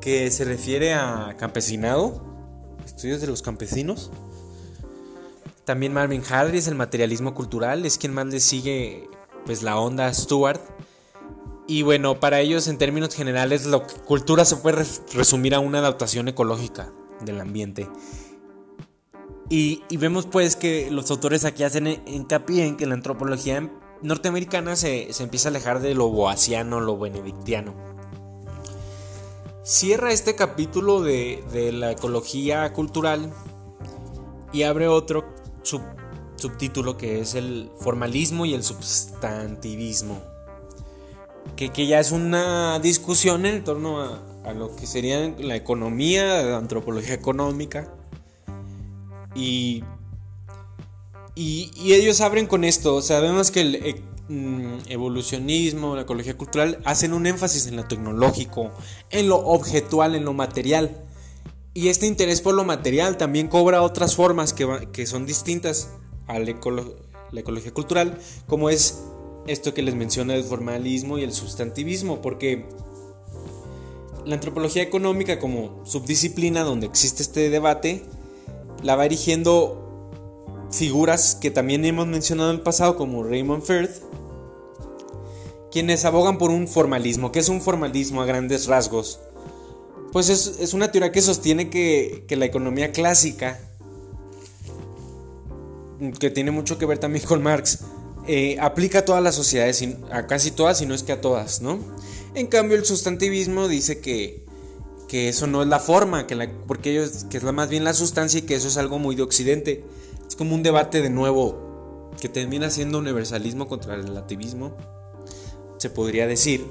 que 0.00 0.30
se 0.30 0.44
refiere 0.44 0.94
a 0.94 1.36
campesinado, 1.38 2.22
estudios 2.84 3.20
de 3.20 3.26
los 3.26 3.42
campesinos. 3.42 4.10
También 5.64 5.92
Marvin 5.92 6.22
Harris, 6.28 6.68
el 6.68 6.74
materialismo 6.74 7.34
cultural, 7.34 7.84
es 7.84 7.98
quien 7.98 8.14
más 8.14 8.26
le 8.26 8.40
sigue 8.40 9.08
pues 9.44 9.62
la 9.62 9.78
onda 9.78 10.06
a 10.06 10.14
Stewart. 10.14 10.60
Y 11.66 11.82
bueno, 11.82 12.20
para 12.20 12.40
ellos 12.40 12.68
en 12.68 12.78
términos 12.78 13.14
generales, 13.14 13.66
la 13.66 13.80
cultura 13.80 14.44
se 14.44 14.56
puede 14.56 14.84
resumir 15.14 15.54
a 15.54 15.60
una 15.60 15.78
adaptación 15.78 16.28
ecológica 16.28 16.92
del 17.24 17.40
ambiente. 17.40 17.88
Y, 19.48 19.82
vemos 19.98 20.26
pues 20.26 20.56
que 20.56 20.90
los 20.90 21.10
autores 21.10 21.44
aquí 21.44 21.62
hacen 21.62 21.86
hincapié 22.06 22.66
en 22.66 22.76
que 22.78 22.86
la 22.86 22.94
antropología 22.94 23.70
norteamericana 24.00 24.76
se, 24.76 25.10
empieza 25.22 25.48
a 25.48 25.50
alejar 25.50 25.80
de 25.80 25.94
lo 25.94 26.08
boasiano, 26.08 26.80
lo 26.80 26.98
benedictiano. 26.98 27.74
Cierra 29.62 30.10
este 30.10 30.34
capítulo 30.34 31.02
de, 31.02 31.44
de 31.52 31.70
la 31.70 31.92
ecología 31.92 32.72
cultural 32.72 33.30
y 34.52 34.62
abre 34.62 34.88
otro 34.88 35.24
subtítulo 36.36 36.96
que 36.96 37.20
es 37.20 37.34
el 37.34 37.70
formalismo 37.78 38.46
y 38.46 38.54
el 38.54 38.64
substantivismo. 38.64 40.22
Que, 41.56 41.70
que 41.70 41.86
ya 41.86 42.00
es 42.00 42.10
una 42.10 42.78
discusión 42.78 43.44
en 43.46 43.64
torno 43.64 44.00
a, 44.00 44.22
a 44.44 44.52
lo 44.52 44.74
que 44.74 44.86
sería 44.86 45.34
la 45.38 45.56
economía, 45.56 46.42
la 46.42 46.56
antropología 46.56 47.14
económica. 47.14 47.92
Y, 49.34 49.82
y, 51.34 51.70
ellos 51.92 52.20
abren 52.20 52.46
con 52.46 52.64
esto. 52.64 53.00
Sabemos 53.02 53.50
que 53.50 53.60
el 53.60 53.74
e, 53.76 54.02
mm, 54.28 54.88
evolucionismo, 54.88 55.96
la 55.96 56.02
ecología 56.02 56.36
cultural, 56.36 56.78
hacen 56.84 57.12
un 57.12 57.26
énfasis 57.26 57.66
en 57.66 57.76
lo 57.76 57.84
tecnológico, 57.84 58.70
en 59.10 59.28
lo 59.28 59.36
objetual, 59.36 60.14
en 60.14 60.24
lo 60.24 60.32
material. 60.32 61.04
Y 61.74 61.88
este 61.88 62.06
interés 62.06 62.42
por 62.42 62.54
lo 62.54 62.64
material 62.64 63.16
también 63.16 63.48
cobra 63.48 63.80
otras 63.82 64.14
formas 64.14 64.52
que, 64.52 65.06
son 65.06 65.24
distintas 65.24 65.88
a 66.26 66.38
la, 66.38 66.54
la 67.30 67.40
ecología 67.40 67.72
cultural, 67.72 68.18
como 68.46 68.68
es 68.68 69.04
esto 69.46 69.72
que 69.72 69.82
les 69.82 69.94
menciona 69.94 70.34
el 70.34 70.44
formalismo 70.44 71.18
y 71.18 71.22
el 71.22 71.32
sustantivismo, 71.32 72.20
porque 72.20 72.68
la 74.24 74.34
antropología 74.34 74.82
económica 74.82 75.38
como 75.38 75.84
subdisciplina 75.84 76.62
donde 76.62 76.86
existe 76.86 77.22
este 77.22 77.50
debate, 77.50 78.02
la 78.82 78.96
va 78.96 79.06
erigiendo 79.06 79.82
figuras 80.70 81.36
que 81.40 81.50
también 81.50 81.84
hemos 81.84 82.06
mencionado 82.06 82.50
en 82.50 82.56
el 82.56 82.62
pasado 82.62 82.96
como 82.96 83.22
Raymond 83.22 83.62
Firth, 83.62 84.02
quienes 85.70 86.04
abogan 86.04 86.38
por 86.38 86.50
un 86.50 86.68
formalismo. 86.68 87.32
¿Qué 87.32 87.40
es 87.40 87.48
un 87.48 87.60
formalismo 87.60 88.22
a 88.22 88.26
grandes 88.26 88.66
rasgos? 88.66 89.20
Pues 90.12 90.28
es, 90.28 90.74
una 90.74 90.92
teoría 90.92 91.10
que 91.10 91.22
sostiene 91.22 91.70
que, 91.70 92.26
la 92.28 92.44
economía 92.44 92.92
clásica, 92.92 93.58
que 96.18 96.30
tiene 96.30 96.50
mucho 96.50 96.76
que 96.76 96.84
ver 96.84 96.98
también 96.98 97.24
con 97.24 97.42
Marx, 97.42 97.80
eh, 98.28 98.58
aplica 98.60 99.00
a 99.00 99.04
todas 99.04 99.22
las 99.22 99.34
sociedades, 99.34 99.82
a 100.10 100.26
casi 100.26 100.50
todas, 100.50 100.78
si 100.78 100.86
no 100.86 100.94
es 100.94 101.02
que 101.02 101.12
a 101.12 101.20
todas, 101.20 101.62
¿no? 101.62 101.78
En 102.34 102.46
cambio, 102.46 102.78
el 102.78 102.84
sustantivismo 102.84 103.68
dice 103.68 104.00
que, 104.00 104.46
que 105.06 105.28
eso 105.28 105.46
no 105.46 105.62
es 105.62 105.68
la 105.68 105.80
forma, 105.80 106.26
que 106.26 106.48
porque 106.66 106.92
ellos, 106.92 107.26
que 107.28 107.36
es 107.36 107.42
la, 107.42 107.52
más 107.52 107.68
bien 107.68 107.84
la 107.84 107.92
sustancia 107.92 108.38
y 108.38 108.42
que 108.42 108.54
eso 108.54 108.68
es 108.68 108.78
algo 108.78 108.98
muy 108.98 109.14
de 109.14 109.22
Occidente. 109.22 109.84
Es 110.26 110.34
como 110.34 110.54
un 110.54 110.62
debate 110.62 111.02
de 111.02 111.10
nuevo 111.10 112.10
que 112.20 112.30
termina 112.30 112.70
siendo 112.70 112.98
universalismo 112.98 113.68
contra 113.68 113.94
el 113.94 114.04
relativismo, 114.04 114.74
se 115.76 115.90
podría 115.90 116.26
decir. 116.26 116.64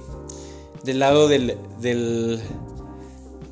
Del 0.83 0.97
lado 0.97 1.27
del, 1.27 1.57
del, 1.79 2.41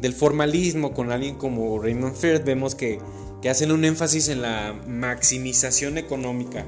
del 0.01 0.13
formalismo, 0.13 0.93
con 0.93 1.11
alguien 1.11 1.35
como 1.35 1.79
Raymond 1.79 2.15
Firth, 2.15 2.43
vemos 2.43 2.73
que, 2.73 2.99
que 3.43 3.51
hacen 3.51 3.71
un 3.71 3.85
énfasis 3.85 4.29
en 4.29 4.41
la 4.41 4.73
maximización 4.87 5.99
económica. 5.99 6.65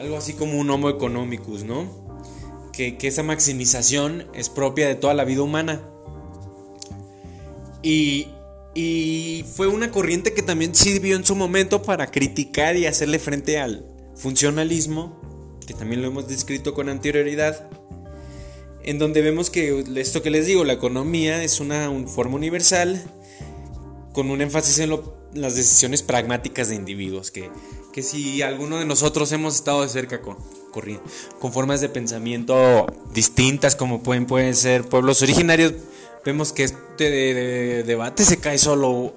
Algo 0.00 0.16
así 0.16 0.32
como 0.32 0.58
un 0.58 0.68
homo 0.70 0.88
economicus, 0.90 1.62
¿no? 1.62 2.07
Que, 2.78 3.08
esa 3.08 3.22
maximización 3.24 4.28
es 4.34 4.48
propia 4.48 4.86
de 4.86 4.94
toda 4.94 5.14
la 5.14 5.24
vida 5.24 5.42
humana. 5.42 5.82
Y, 7.82 8.28
y 8.74 9.44
fue 9.54 9.66
una 9.66 9.90
corriente 9.90 10.32
que 10.32 10.42
también 10.42 10.74
sirvió 10.74 11.16
en 11.16 11.24
su 11.24 11.34
momento 11.34 11.82
para 11.82 12.10
criticar 12.10 12.76
y 12.76 12.86
hacerle 12.86 13.18
frente 13.18 13.58
al 13.58 13.84
funcionalismo, 14.14 15.58
que 15.66 15.74
también 15.74 16.02
lo 16.02 16.08
hemos 16.08 16.28
descrito 16.28 16.74
con 16.74 16.88
anterioridad, 16.88 17.68
en 18.84 18.98
donde 18.98 19.22
vemos 19.22 19.50
que 19.50 19.84
esto 19.96 20.22
que 20.22 20.30
les 20.30 20.46
digo, 20.46 20.64
la 20.64 20.72
economía 20.72 21.42
es 21.42 21.60
una 21.60 21.90
forma 22.06 22.36
universal 22.36 23.02
con 24.12 24.30
un 24.30 24.40
énfasis 24.40 24.78
en 24.78 24.98
las 25.34 25.56
decisiones 25.56 26.02
pragmáticas 26.02 26.68
de 26.68 26.76
individuos, 26.76 27.30
que, 27.30 27.50
que 27.92 28.02
si 28.02 28.40
alguno 28.42 28.78
de 28.78 28.86
nosotros 28.86 29.30
hemos 29.32 29.56
estado 29.56 29.82
de 29.82 29.88
cerca 29.88 30.22
con, 30.22 30.38
con 31.38 31.52
formas 31.52 31.80
de 31.80 31.88
pensamiento 31.88 32.86
distintas 33.12 33.76
como 33.76 34.02
pueden, 34.02 34.26
pueden 34.26 34.54
ser 34.54 34.84
pueblos 34.84 35.22
originarios, 35.22 35.72
vemos 36.24 36.52
que 36.52 36.64
este 36.64 37.84
debate 37.84 38.24
se 38.24 38.38
cae 38.38 38.58
solo 38.58 39.14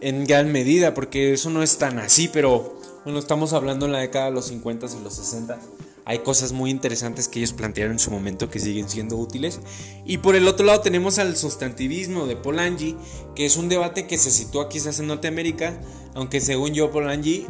en 0.00 0.24
gran 0.24 0.52
medida, 0.52 0.94
porque 0.94 1.32
eso 1.32 1.50
no 1.50 1.62
es 1.62 1.78
tan 1.78 1.98
así, 1.98 2.28
pero 2.28 2.78
bueno, 3.04 3.18
estamos 3.18 3.52
hablando 3.52 3.86
en 3.86 3.92
la 3.92 4.00
década 4.00 4.26
de 4.26 4.32
los 4.32 4.46
50 4.46 4.86
y 4.98 5.04
los 5.04 5.14
60. 5.14 5.58
Hay 6.04 6.20
cosas 6.20 6.52
muy 6.52 6.70
interesantes 6.70 7.26
que 7.26 7.40
ellos 7.40 7.52
plantearon 7.52 7.94
en 7.94 7.98
su 7.98 8.10
momento 8.10 8.48
que 8.48 8.60
siguen 8.60 8.88
siendo 8.88 9.16
útiles. 9.16 9.60
Y 10.04 10.18
por 10.18 10.36
el 10.36 10.46
otro 10.46 10.64
lado 10.66 10.80
tenemos 10.80 11.18
al 11.18 11.36
sustantivismo 11.36 12.26
de 12.26 12.36
Polanyi, 12.36 12.96
que 13.34 13.46
es 13.46 13.56
un 13.56 13.68
debate 13.68 14.06
que 14.06 14.18
se 14.18 14.30
sitúa 14.30 14.68
quizás 14.68 15.00
en 15.00 15.08
Norteamérica, 15.08 15.80
aunque 16.14 16.40
según 16.40 16.74
yo 16.74 16.90
Polanyi 16.90 17.46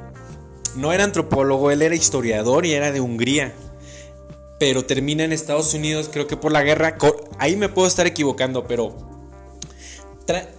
no 0.77 0.93
era 0.93 1.05
antropólogo, 1.05 1.71
él 1.71 1.83
era 1.83 1.95
historiador 1.95 2.67
y 2.67 2.73
era 2.73 2.93
de 2.93 3.01
Hungría. 3.01 3.55
Pero 4.59 4.85
termina 4.85 5.25
en 5.25 5.33
Estados 5.33 5.75
Unidos, 5.75 6.09
creo 6.13 6.27
que 6.27 6.37
por 6.37 6.53
la 6.53 6.63
guerra. 6.63 6.97
Ahí 7.39 7.57
me 7.57 7.69
puedo 7.69 7.87
estar 7.89 8.07
equivocando, 8.07 8.67
pero 8.67 8.97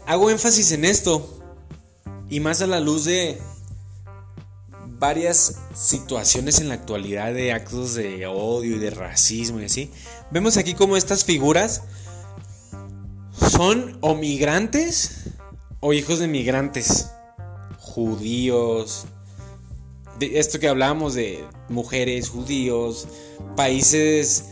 hago 0.05 0.29
énfasis 0.29 0.71
en 0.71 0.85
esto. 0.85 1.33
Y 2.29 2.39
más 2.39 2.61
a 2.61 2.67
la 2.67 2.79
luz 2.79 3.05
de 3.05 3.37
varias 4.99 5.59
situaciones 5.75 6.59
en 6.59 6.69
la 6.69 6.75
actualidad 6.75 7.33
de 7.33 7.53
actos 7.53 7.93
de 7.93 8.25
odio 8.25 8.75
y 8.75 8.79
de 8.79 8.89
racismo 8.89 9.61
y 9.61 9.65
así. 9.65 9.91
Vemos 10.31 10.57
aquí 10.57 10.73
como 10.73 10.97
estas 10.97 11.23
figuras 11.23 11.83
son 13.31 13.97
o 14.01 14.15
migrantes 14.15 15.29
o 15.79 15.93
hijos 15.93 16.19
de 16.19 16.27
migrantes. 16.27 17.11
Judíos, 17.79 19.05
esto 20.19 20.59
que 20.59 20.67
hablábamos 20.67 21.13
de 21.13 21.43
mujeres, 21.69 22.29
judíos, 22.29 23.07
países 23.55 24.45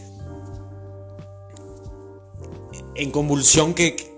en 2.95 3.11
convulsión 3.11 3.73
que 3.73 4.15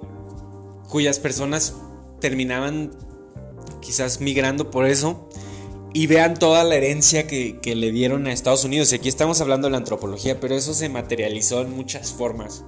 cuyas 0.89 1.19
personas 1.19 1.75
terminaban 2.19 2.91
quizás 3.81 4.21
migrando 4.21 4.71
por 4.71 4.85
eso 4.85 5.29
y 5.93 6.07
vean 6.07 6.37
toda 6.37 6.63
la 6.63 6.75
herencia 6.75 7.25
que, 7.27 7.59
le 7.63 7.91
dieron 7.91 8.27
a 8.27 8.33
Estados 8.33 8.63
Unidos. 8.63 8.91
Y 8.91 8.95
aquí 8.95 9.09
estamos 9.09 9.41
hablando 9.41 9.67
de 9.67 9.71
la 9.71 9.77
antropología, 9.77 10.39
pero 10.39 10.55
eso 10.55 10.73
se 10.73 10.89
materializó 10.89 11.61
en 11.61 11.75
muchas 11.75 12.13
formas, 12.13 12.65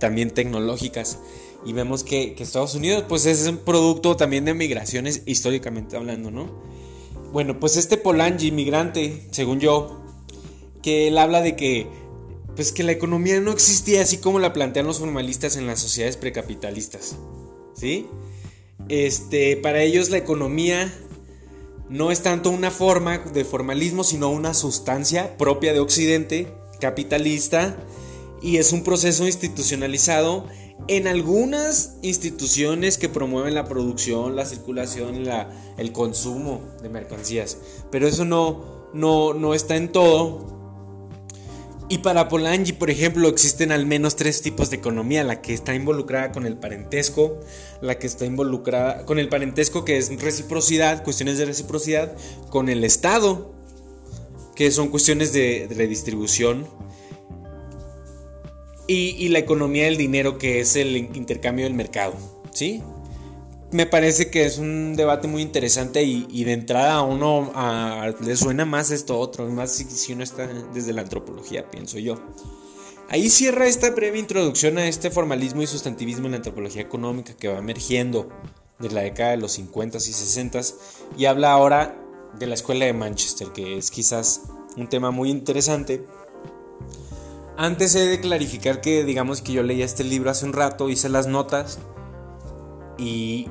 también 0.00 0.30
tecnológicas. 0.30 1.18
Y 1.64 1.72
vemos 1.72 2.02
que, 2.04 2.34
que 2.34 2.42
Estados 2.42 2.74
Unidos 2.74 3.04
pues 3.08 3.26
es 3.26 3.46
un 3.46 3.58
producto 3.58 4.16
también 4.16 4.44
de 4.44 4.54
migraciones 4.54 5.22
históricamente 5.24 5.96
hablando, 5.96 6.30
¿no? 6.30 6.62
Bueno, 7.34 7.58
pues 7.58 7.76
este 7.76 7.96
Polanyi, 7.96 8.46
inmigrante, 8.46 9.26
según 9.32 9.58
yo, 9.58 10.00
que 10.84 11.08
él 11.08 11.18
habla 11.18 11.42
de 11.42 11.56
que 11.56 11.88
pues 12.54 12.70
que 12.70 12.84
la 12.84 12.92
economía 12.92 13.40
no 13.40 13.50
existía 13.50 14.02
así 14.02 14.18
como 14.18 14.38
la 14.38 14.52
plantean 14.52 14.86
los 14.86 15.00
formalistas 15.00 15.56
en 15.56 15.66
las 15.66 15.80
sociedades 15.80 16.16
precapitalistas. 16.16 17.16
¿Sí? 17.74 18.06
Este, 18.88 19.56
para 19.56 19.82
ellos 19.82 20.10
la 20.10 20.18
economía 20.18 20.94
no 21.88 22.12
es 22.12 22.22
tanto 22.22 22.50
una 22.50 22.70
forma 22.70 23.18
de 23.18 23.44
formalismo, 23.44 24.04
sino 24.04 24.30
una 24.30 24.54
sustancia 24.54 25.36
propia 25.36 25.72
de 25.72 25.80
Occidente, 25.80 26.54
capitalista, 26.80 27.76
y 28.42 28.58
es 28.58 28.72
un 28.72 28.84
proceso 28.84 29.26
institucionalizado 29.26 30.46
en 30.88 31.06
algunas 31.06 31.96
instituciones 32.02 32.98
que 32.98 33.08
promueven 33.08 33.54
la 33.54 33.64
producción, 33.64 34.36
la 34.36 34.44
circulación, 34.44 35.24
la, 35.24 35.48
el 35.78 35.92
consumo 35.92 36.60
de 36.82 36.88
mercancías. 36.88 37.58
Pero 37.90 38.06
eso 38.06 38.24
no, 38.24 38.88
no, 38.92 39.34
no 39.34 39.54
está 39.54 39.76
en 39.76 39.90
todo. 39.90 40.54
Y 41.88 41.98
para 41.98 42.28
Polanyi, 42.28 42.72
por 42.72 42.90
ejemplo, 42.90 43.28
existen 43.28 43.70
al 43.70 43.84
menos 43.84 44.16
tres 44.16 44.40
tipos 44.40 44.70
de 44.70 44.76
economía, 44.76 45.22
la 45.22 45.42
que 45.42 45.52
está 45.52 45.74
involucrada 45.74 46.32
con 46.32 46.46
el 46.46 46.56
parentesco, 46.56 47.40
la 47.82 47.98
que 47.98 48.06
está 48.06 48.24
involucrada 48.24 49.04
con 49.04 49.18
el 49.18 49.28
parentesco 49.28 49.84
que 49.84 49.98
es 49.98 50.20
reciprocidad, 50.20 51.04
cuestiones 51.04 51.36
de 51.36 51.44
reciprocidad, 51.44 52.16
con 52.48 52.70
el 52.70 52.84
Estado, 52.84 53.54
que 54.54 54.70
son 54.70 54.88
cuestiones 54.88 55.32
de 55.34 55.68
redistribución, 55.70 56.66
y, 58.86 59.28
la 59.28 59.38
economía 59.38 59.84
del 59.84 59.96
dinero, 59.96 60.38
que 60.38 60.60
es 60.60 60.76
el 60.76 60.96
intercambio 60.96 61.64
del 61.64 61.74
mercado. 61.74 62.14
¿Sí? 62.52 62.82
Me 63.72 63.86
parece 63.86 64.30
que 64.30 64.44
es 64.44 64.58
un 64.58 64.94
debate 64.94 65.26
muy 65.26 65.42
interesante 65.42 66.02
y, 66.02 66.44
de 66.44 66.52
entrada 66.52 66.94
a 66.94 67.02
uno 67.02 67.52
le 68.20 68.36
suena 68.36 68.64
más 68.64 68.90
esto 68.90 69.18
otro, 69.18 69.48
más 69.48 69.72
si, 69.72 70.12
uno 70.12 70.22
está 70.22 70.46
desde 70.72 70.92
la 70.92 71.02
antropología, 71.02 71.70
pienso 71.70 71.98
yo. 71.98 72.20
Ahí 73.08 73.28
cierra 73.28 73.66
esta 73.66 73.90
breve 73.90 74.18
introducción 74.18 74.78
a 74.78 74.86
este 74.86 75.10
formalismo 75.10 75.62
y 75.62 75.66
sustantivismo 75.66 76.26
en 76.26 76.32
la 76.32 76.36
antropología 76.38 76.82
económica 76.82 77.34
que 77.34 77.48
va 77.48 77.58
emergiendo 77.58 78.28
de 78.78 78.90
la 78.90 79.02
década 79.02 79.32
de 79.32 79.36
los 79.36 79.52
50 79.52 79.98
y 79.98 80.00
60 80.00 80.60
y 81.18 81.26
habla 81.26 81.52
ahora 81.52 82.00
de 82.38 82.46
la 82.46 82.54
escuela 82.54 82.86
de 82.86 82.92
Manchester, 82.92 83.48
que 83.48 83.76
es 83.76 83.90
quizás 83.90 84.42
un 84.76 84.88
tema 84.88 85.10
muy 85.10 85.30
interesante 85.30 86.04
antes 87.56 87.94
he 87.94 88.06
de 88.06 88.20
clarificar 88.20 88.80
que 88.80 89.04
digamos 89.04 89.40
que 89.40 89.52
yo 89.52 89.62
leía 89.62 89.84
este 89.84 90.04
libro 90.04 90.30
hace 90.30 90.44
un 90.44 90.52
rato, 90.52 90.88
hice 90.88 91.08
las 91.08 91.26
notas 91.26 91.78
y, 92.98 93.48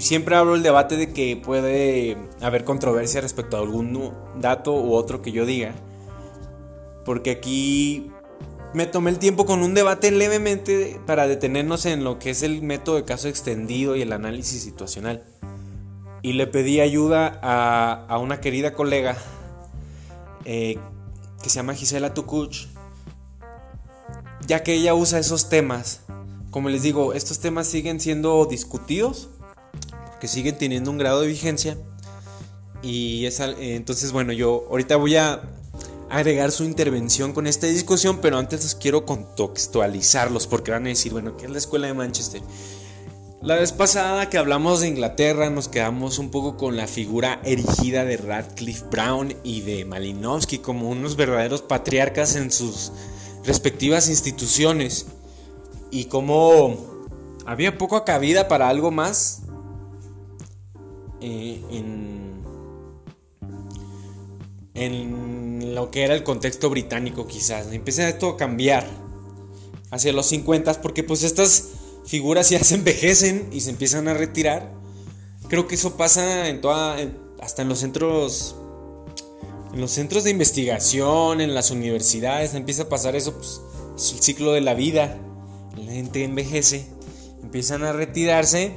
siempre 0.00 0.36
hablo 0.36 0.54
el 0.54 0.62
debate 0.62 0.96
de 0.96 1.12
que 1.12 1.36
puede 1.36 2.16
haber 2.40 2.64
controversia 2.64 3.20
respecto 3.20 3.56
a 3.56 3.60
algún 3.60 4.12
dato 4.38 4.72
u 4.74 4.94
otro 4.94 5.20
que 5.20 5.32
yo 5.32 5.44
diga. 5.44 5.74
Porque 7.04 7.32
aquí 7.32 8.12
me 8.72 8.86
tomé 8.86 9.10
el 9.10 9.18
tiempo 9.18 9.46
con 9.46 9.62
un 9.64 9.74
debate 9.74 10.12
levemente 10.12 11.00
para 11.06 11.26
detenernos 11.26 11.86
en 11.86 12.04
lo 12.04 12.20
que 12.20 12.30
es 12.30 12.44
el 12.44 12.62
método 12.62 12.96
de 12.96 13.04
caso 13.04 13.28
extendido 13.28 13.96
y 13.96 14.02
el 14.02 14.12
análisis 14.12 14.62
situacional. 14.62 15.24
Y 16.22 16.34
le 16.34 16.46
pedí 16.46 16.80
ayuda 16.80 17.40
a, 17.42 18.18
una 18.18 18.40
querida 18.40 18.74
colega 18.74 19.16
eh, 20.44 20.78
que 21.42 21.50
se 21.50 21.56
llama 21.56 21.74
Gisela 21.74 22.14
Tucuch 22.14 22.68
ya 24.46 24.62
que 24.62 24.74
ella 24.74 24.94
usa 24.94 25.18
esos 25.18 25.48
temas. 25.48 26.00
Como 26.50 26.68
les 26.68 26.82
digo, 26.82 27.14
estos 27.14 27.38
temas 27.38 27.66
siguen 27.66 28.00
siendo 28.00 28.44
discutidos, 28.46 29.28
que 30.20 30.28
siguen 30.28 30.58
teniendo 30.58 30.90
un 30.90 30.98
grado 30.98 31.20
de 31.20 31.28
vigencia. 31.28 31.76
Y 32.82 33.26
es, 33.26 33.40
entonces, 33.40 34.12
bueno, 34.12 34.32
yo 34.32 34.66
ahorita 34.70 34.96
voy 34.96 35.16
a 35.16 35.42
agregar 36.08 36.50
su 36.50 36.64
intervención 36.64 37.32
con 37.32 37.46
esta 37.46 37.66
discusión, 37.66 38.18
pero 38.20 38.38
antes 38.38 38.62
los 38.64 38.74
quiero 38.74 39.06
contextualizarlos, 39.06 40.46
porque 40.46 40.72
van 40.72 40.86
a 40.86 40.88
decir, 40.88 41.12
bueno, 41.12 41.36
¿qué 41.36 41.46
es 41.46 41.50
la 41.52 41.58
escuela 41.58 41.86
de 41.86 41.94
Manchester? 41.94 42.42
La 43.42 43.54
vez 43.54 43.72
pasada 43.72 44.28
que 44.28 44.36
hablamos 44.36 44.80
de 44.80 44.88
Inglaterra 44.88 45.48
nos 45.48 45.68
quedamos 45.68 46.18
un 46.18 46.30
poco 46.30 46.58
con 46.58 46.76
la 46.76 46.86
figura 46.86 47.40
erigida 47.42 48.04
de 48.04 48.18
Radcliffe 48.18 48.84
Brown 48.90 49.34
y 49.42 49.62
de 49.62 49.86
Malinowski 49.86 50.58
como 50.58 50.90
unos 50.90 51.16
verdaderos 51.16 51.62
patriarcas 51.62 52.36
en 52.36 52.50
sus 52.50 52.92
respectivas 53.44 54.08
instituciones 54.08 55.06
y 55.90 56.04
cómo 56.06 56.76
había 57.46 57.78
poca 57.78 58.04
cabida 58.04 58.48
para 58.48 58.68
algo 58.68 58.90
más 58.90 59.42
eh, 61.20 61.62
en, 64.74 65.74
lo 65.74 65.90
que 65.90 66.04
era 66.04 66.14
el 66.14 66.22
contexto 66.24 66.70
británico 66.70 67.26
quizás. 67.26 67.72
Empieza 67.72 68.08
esto 68.08 68.30
a 68.30 68.36
cambiar 68.36 68.86
hacia 69.90 70.12
los 70.12 70.26
50 70.26 70.80
porque 70.80 71.04
pues 71.04 71.22
estas 71.22 71.68
figuras 72.06 72.50
ya 72.50 72.62
se 72.64 72.74
envejecen 72.76 73.48
y 73.52 73.60
se 73.60 73.70
empiezan 73.70 74.08
a 74.08 74.14
retirar. 74.14 74.72
Creo 75.48 75.66
que 75.66 75.74
eso 75.74 75.96
pasa 75.96 76.48
en 76.48 76.60
toda, 76.60 76.96
hasta 77.40 77.62
en 77.62 77.68
los 77.68 77.78
centros 77.80 78.56
en 79.72 79.80
los 79.80 79.92
centros 79.92 80.24
de 80.24 80.30
investigación, 80.30 81.40
en 81.40 81.54
las 81.54 81.70
universidades, 81.70 82.54
empieza 82.54 82.84
a 82.84 82.88
pasar 82.88 83.14
eso, 83.16 83.34
pues, 83.34 83.60
es 83.96 84.12
el 84.12 84.20
ciclo 84.20 84.52
de 84.52 84.60
la 84.60 84.74
vida. 84.74 85.18
La 85.76 85.92
gente 85.92 86.24
envejece, 86.24 86.86
empiezan 87.42 87.84
a 87.84 87.92
retirarse 87.92 88.74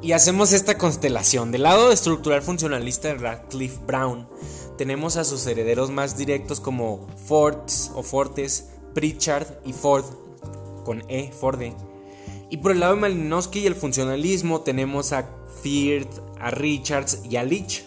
y 0.00 0.12
hacemos 0.12 0.52
esta 0.52 0.78
constelación. 0.78 1.50
Del 1.50 1.64
lado 1.64 1.90
estructural 1.90 2.42
funcionalista 2.42 3.08
de 3.08 3.14
Radcliffe 3.14 3.80
Brown, 3.86 4.28
tenemos 4.76 5.16
a 5.16 5.24
sus 5.24 5.46
herederos 5.46 5.90
más 5.90 6.16
directos 6.16 6.60
como 6.60 7.06
Fords 7.26 7.90
o 7.94 8.02
Fortes, 8.02 8.68
Pritchard 8.94 9.46
y 9.64 9.72
Ford, 9.72 10.04
con 10.84 11.02
E, 11.08 11.32
Forde. 11.32 11.74
Y 12.50 12.58
por 12.58 12.72
el 12.72 12.80
lado 12.80 12.94
de 12.94 13.00
Malinowski 13.00 13.60
y 13.60 13.66
el 13.66 13.74
funcionalismo 13.74 14.60
tenemos 14.60 15.12
a 15.12 15.28
Firth, 15.62 16.20
a 16.40 16.50
Richards 16.50 17.20
y 17.28 17.36
a 17.36 17.42
Leach. 17.42 17.84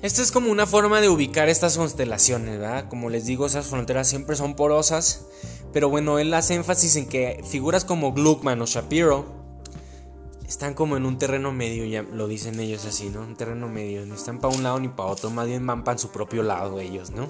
Esto 0.00 0.22
es 0.22 0.30
como 0.30 0.52
una 0.52 0.64
forma 0.64 1.00
de 1.00 1.08
ubicar 1.08 1.48
estas 1.48 1.76
constelaciones, 1.76 2.60
¿verdad? 2.60 2.88
Como 2.88 3.10
les 3.10 3.26
digo, 3.26 3.46
esas 3.46 3.66
fronteras 3.66 4.08
siempre 4.08 4.36
son 4.36 4.54
porosas, 4.54 5.26
pero 5.72 5.88
bueno, 5.88 6.20
él 6.20 6.32
hace 6.34 6.54
énfasis 6.54 6.94
en 6.94 7.08
que 7.08 7.42
figuras 7.44 7.84
como 7.84 8.12
Gluckman 8.12 8.62
o 8.62 8.66
Shapiro 8.66 9.26
están 10.46 10.74
como 10.74 10.96
en 10.96 11.04
un 11.04 11.18
terreno 11.18 11.50
medio, 11.50 11.84
ya 11.84 12.02
lo 12.02 12.28
dicen 12.28 12.60
ellos 12.60 12.84
así, 12.84 13.08
¿no? 13.10 13.22
Un 13.22 13.34
terreno 13.34 13.68
medio, 13.68 14.06
ni 14.06 14.14
están 14.14 14.38
para 14.38 14.54
un 14.54 14.62
lado 14.62 14.78
ni 14.78 14.86
para 14.86 15.08
otro, 15.08 15.30
más 15.30 15.48
bien 15.48 15.66
van 15.66 15.82
para 15.82 15.98
su 15.98 16.10
propio 16.10 16.44
lado 16.44 16.78
ellos, 16.78 17.10
¿no? 17.10 17.28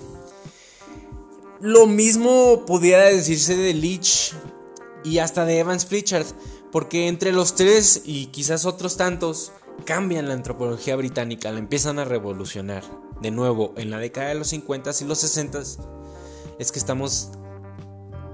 Lo 1.60 1.86
mismo 1.86 2.66
pudiera 2.66 3.04
decirse 3.06 3.56
de 3.56 3.72
Leach 3.72 4.34
y 5.04 5.18
hasta 5.18 5.46
de 5.46 5.58
Evans 5.58 5.86
Pritchard, 5.86 6.26
porque 6.70 7.08
entre 7.08 7.32
los 7.32 7.54
tres 7.54 8.02
y 8.04 8.26
quizás 8.26 8.66
otros 8.66 8.98
tantos, 8.98 9.52
cambian 9.84 10.28
la 10.28 10.34
antropología 10.34 10.96
británica, 10.96 11.50
la 11.50 11.58
empiezan 11.58 11.98
a 11.98 12.04
revolucionar. 12.04 12.82
De 13.20 13.30
nuevo, 13.30 13.74
en 13.76 13.90
la 13.90 13.98
década 13.98 14.28
de 14.28 14.36
los 14.36 14.48
50 14.48 14.90
y 15.00 15.04
los 15.04 15.18
60 15.18 15.60
es 16.58 16.72
que 16.72 16.78
estamos 16.78 17.30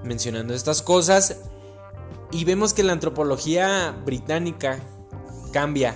mencionando 0.02 0.54
estas 0.54 0.83
cosas 0.83 1.37
y 2.30 2.44
vemos 2.44 2.74
que 2.74 2.83
la 2.83 2.92
antropología 2.92 3.96
británica 4.04 4.78
cambia 5.52 5.94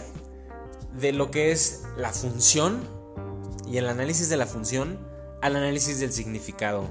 de 0.99 1.13
lo 1.13 1.31
que 1.31 1.53
es 1.53 1.83
la 1.97 2.13
función 2.13 2.81
y 3.67 3.77
el 3.77 3.89
análisis 3.89 4.29
de 4.29 4.37
la 4.37 4.47
función 4.47 4.99
al 5.43 5.57
análisis 5.57 6.01
del 6.01 6.13
significado. 6.13 6.85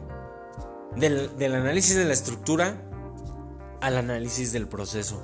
Del, 0.96 1.36
del 1.38 1.56
análisis 1.56 1.96
de 1.96 2.06
la 2.06 2.14
estructura 2.14 2.82
al 3.82 3.98
análisis 3.98 4.52
del 4.52 4.68
proceso. 4.68 5.22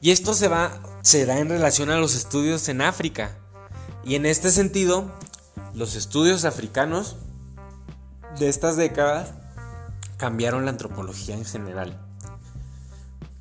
Y 0.00 0.10
esto 0.10 0.34
se, 0.34 0.48
va, 0.48 0.80
se 1.02 1.26
da 1.26 1.38
en 1.38 1.48
relación 1.48 1.90
a 1.90 1.98
los 1.98 2.14
estudios 2.14 2.68
en 2.68 2.80
África. 2.80 3.36
Y 4.04 4.14
en 4.14 4.26
este 4.26 4.50
sentido, 4.50 5.10
los 5.74 5.96
estudios 5.96 6.44
africanos 6.44 7.16
de 8.38 8.48
estas 8.48 8.76
décadas 8.76 9.32
cambiaron 10.16 10.64
la 10.64 10.70
antropología 10.70 11.34
en 11.34 11.44
general. 11.44 11.98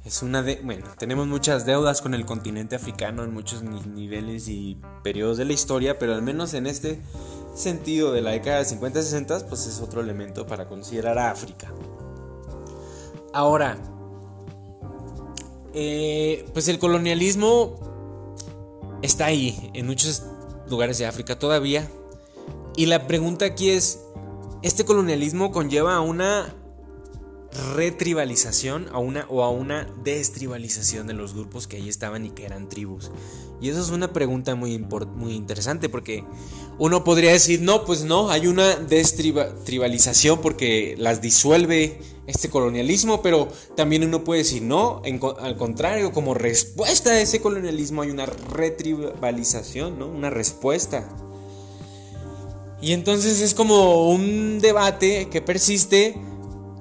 Es 0.03 0.21
una 0.23 0.41
de, 0.41 0.61
bueno, 0.63 0.85
tenemos 0.97 1.27
muchas 1.27 1.65
deudas 1.65 2.01
con 2.01 2.13
el 2.13 2.25
continente 2.25 2.75
africano 2.75 3.23
en 3.23 3.33
muchos 3.33 3.61
niveles 3.61 4.47
y 4.47 4.79
periodos 5.03 5.37
de 5.37 5.45
la 5.45 5.53
historia, 5.53 5.99
pero 5.99 6.15
al 6.15 6.21
menos 6.21 6.53
en 6.53 6.65
este 6.65 7.01
sentido 7.53 8.13
de 8.13 8.21
la 8.21 8.31
década 8.31 8.59
de 8.59 8.65
50 8.65 8.99
y 8.99 9.03
60, 9.03 9.47
pues 9.47 9.67
es 9.67 9.81
otro 9.81 9.99
elemento 9.99 10.47
para 10.47 10.67
considerar 10.69 11.17
a 11.17 11.29
África. 11.31 11.73
Ahora, 13.33 13.77
eh, 15.79 16.43
pues 16.53 16.67
el 16.69 16.79
colonialismo 16.79 17.75
está 19.03 19.27
ahí, 19.27 19.69
en 19.75 19.85
muchos 19.85 20.23
lugares 20.67 20.97
de 20.97 21.05
África 21.05 21.37
todavía. 21.37 21.87
Y 22.75 22.87
la 22.87 23.05
pregunta 23.05 23.45
aquí 23.45 23.69
es, 23.69 23.99
¿este 24.63 24.85
colonialismo 24.85 25.51
conlleva 25.51 25.99
una 26.01 26.51
retribalización 27.75 28.87
a 28.91 28.97
una, 28.97 29.25
o 29.29 29.43
a 29.43 29.51
una 29.51 29.87
destribalización 30.03 31.05
de 31.05 31.13
los 31.13 31.35
grupos 31.35 31.67
que 31.67 31.77
ahí 31.77 31.89
estaban 31.89 32.25
y 32.25 32.31
que 32.31 32.45
eran 32.45 32.69
tribus. 32.69 33.11
Y 33.61 33.69
eso 33.69 33.81
es 33.81 33.89
una 33.89 34.13
pregunta 34.13 34.55
muy, 34.55 34.77
muy 35.15 35.33
interesante 35.33 35.89
porque 35.89 36.23
uno 36.77 37.03
podría 37.03 37.31
decir, 37.31 37.61
no, 37.61 37.85
pues 37.85 38.03
no, 38.03 38.29
hay 38.29 38.47
una 38.47 38.75
destribalización 38.75 40.41
porque 40.41 40.95
las 40.97 41.21
disuelve 41.21 41.99
este 42.27 42.49
colonialismo, 42.49 43.21
pero 43.21 43.47
también 43.75 44.03
uno 44.03 44.23
puede 44.23 44.43
decir, 44.43 44.61
no, 44.61 45.01
al 45.39 45.57
contrario, 45.57 46.11
como 46.11 46.33
respuesta 46.33 47.11
a 47.11 47.21
ese 47.21 47.41
colonialismo 47.41 48.01
hay 48.01 48.11
una 48.11 48.25
retribalización, 48.25 49.97
¿no? 49.97 50.07
Una 50.07 50.29
respuesta. 50.29 51.07
Y 52.81 52.91
entonces 52.91 53.41
es 53.41 53.53
como 53.53 54.09
un 54.09 54.59
debate 54.59 55.29
que 55.29 55.41
persiste 55.41 56.15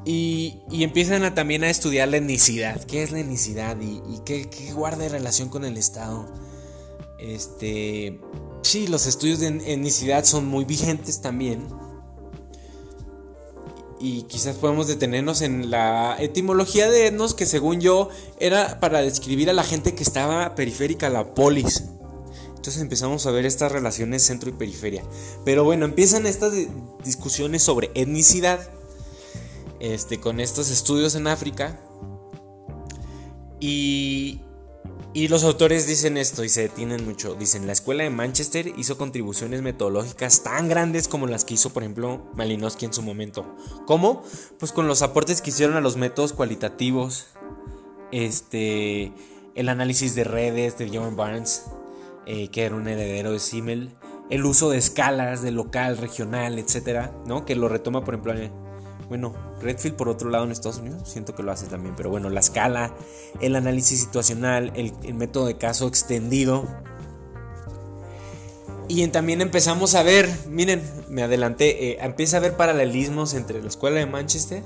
y, 0.05 0.59
empiezan 0.71 1.25
a, 1.25 1.35
también 1.35 1.65
a 1.65 1.71
estudiar 1.71 2.09
la 2.09 2.19
etnicidad. 2.19 2.85
¿Qué 2.85 3.03
es 3.03 3.13
la 3.13 3.21
etnicidad 3.21 3.77
y, 3.81 4.01
qué, 4.25 4.49
guarda 4.75 5.09
relación 5.09 5.49
con 5.49 5.65
el 5.65 5.77
Estado? 5.77 6.27
Este, 7.19 8.21
sí, 8.63 8.89
los 8.89 9.07
estudios 9.07 9.41
de 9.41 9.49
etnicidad 9.49 10.25
son 10.25 10.47
muy 10.47 10.65
vigentes 10.65 11.21
también. 11.23 11.67
Y 13.99 14.23
quizás 14.23 14.57
podemos 14.57 14.89
detenernos 14.89 15.41
en 15.41 15.71
la 15.71 16.17
etimología 16.21 16.91
de 16.91 17.07
etnos, 17.07 17.35
que 17.35 17.47
según 17.47 17.81
yo 17.81 18.11
era 18.39 18.79
para 18.79 19.01
describir 19.01 19.49
a 19.49 19.55
la 19.55 19.65
gente 19.65 19.95
que 19.95 20.03
estaba 20.03 20.55
periférica 20.55 21.09
la 21.09 21.35
polis. 21.35 21.85
Entonces 22.49 22.83
empezamos 22.83 23.27
a 23.27 23.31
ver 23.31 23.47
estas 23.47 23.73
relaciones 23.73 24.23
centro 24.23 24.51
y 24.51 24.53
periferia. 24.53 25.03
Pero 25.45 25.65
bueno, 25.65 25.85
empiezan 25.85 26.27
estas 26.27 26.53
discusiones 27.05 27.63
sobre 27.63 27.91
etnicidad 27.95 28.69
este, 29.81 30.21
con 30.21 30.41
estos 30.41 30.71
estudios 30.71 31.15
en 31.15 31.27
África. 31.27 31.81
Y, 33.61 34.41
y 35.17 35.29
los 35.29 35.45
autores 35.45 35.87
dicen 35.87 36.19
esto 36.19 36.45
y 36.45 36.51
se 36.51 36.61
detienen 36.61 37.07
mucho. 37.07 37.35
Dicen, 37.37 37.67
la 37.67 37.73
escuela 37.73 38.05
de 38.05 38.11
Manchester 38.11 38.75
hizo 38.77 38.99
contribuciones 38.99 39.63
metodológicas 39.63 40.43
tan 40.43 40.69
grandes 40.69 41.09
como 41.09 41.27
las 41.27 41.47
que 41.47 41.55
hizo, 41.55 41.71
por 41.71 41.85
ejemplo, 41.85 42.31
Malinowski 42.35 42.85
en 42.85 42.93
su 42.93 43.01
momento. 43.01 43.57
¿Cómo? 43.87 44.23
Pues 44.59 44.73
con 44.73 44.89
los 44.89 45.01
aportes 45.01 45.41
que 45.41 45.49
hicieron 45.49 45.75
a 45.79 45.81
los 45.81 45.97
métodos 45.97 46.35
cualitativos, 46.35 47.29
este, 48.13 49.11
el 49.55 49.71
análisis 49.71 50.15
de 50.15 50.25
redes 50.25 50.77
de 50.77 50.91
John 50.93 51.17
Barnes, 51.17 51.65
eh, 52.27 52.49
que 52.49 52.65
era 52.65 52.75
un 52.75 52.87
heredero 52.87 53.33
de 53.33 53.39
Simmel, 53.39 53.97
el 54.29 54.45
uso 54.45 54.69
de 54.69 54.77
escalas, 54.77 55.41
de 55.41 55.51
local, 55.51 55.97
regional, 55.97 56.59
etcétera, 56.59 57.17
¿no? 57.25 57.47
Que 57.47 57.55
lo 57.55 57.71
retoma, 57.71 58.05
por 58.05 58.17
ejemplo, 58.17 58.35
bueno, 59.09 59.35
Redfield 59.61 59.97
por 59.97 60.09
otro 60.09 60.31
lado 60.31 60.45
en 60.45 60.51
Estados 60.51 60.79
Unidos, 60.79 61.09
siento 61.09 61.35
que 61.35 61.43
lo 61.43 61.53
hace 61.53 61.67
también, 61.67 61.95
pero 61.97 62.11
bueno, 62.11 62.29
la 62.29 62.41
escala, 62.41 62.93
el 63.41 63.55
análisis 63.55 64.01
situacional, 64.01 64.73
el, 64.75 65.15
método 65.15 65.47
de 65.47 65.57
caso 65.57 65.87
extendido. 65.87 66.67
Y 68.89 69.07
también 69.09 69.41
empezamos 69.41 69.95
a 69.95 70.03
ver, 70.03 70.29
miren, 70.49 70.83
me 71.09 71.23
adelanté, 71.23 71.91
eh, 71.93 71.99
empieza 72.01 72.37
a 72.37 72.41
ver 72.41 72.57
paralelismos 72.57 73.35
entre 73.35 73.61
la 73.61 73.69
escuela 73.69 73.99
de 73.99 74.07
Manchester 74.07 74.63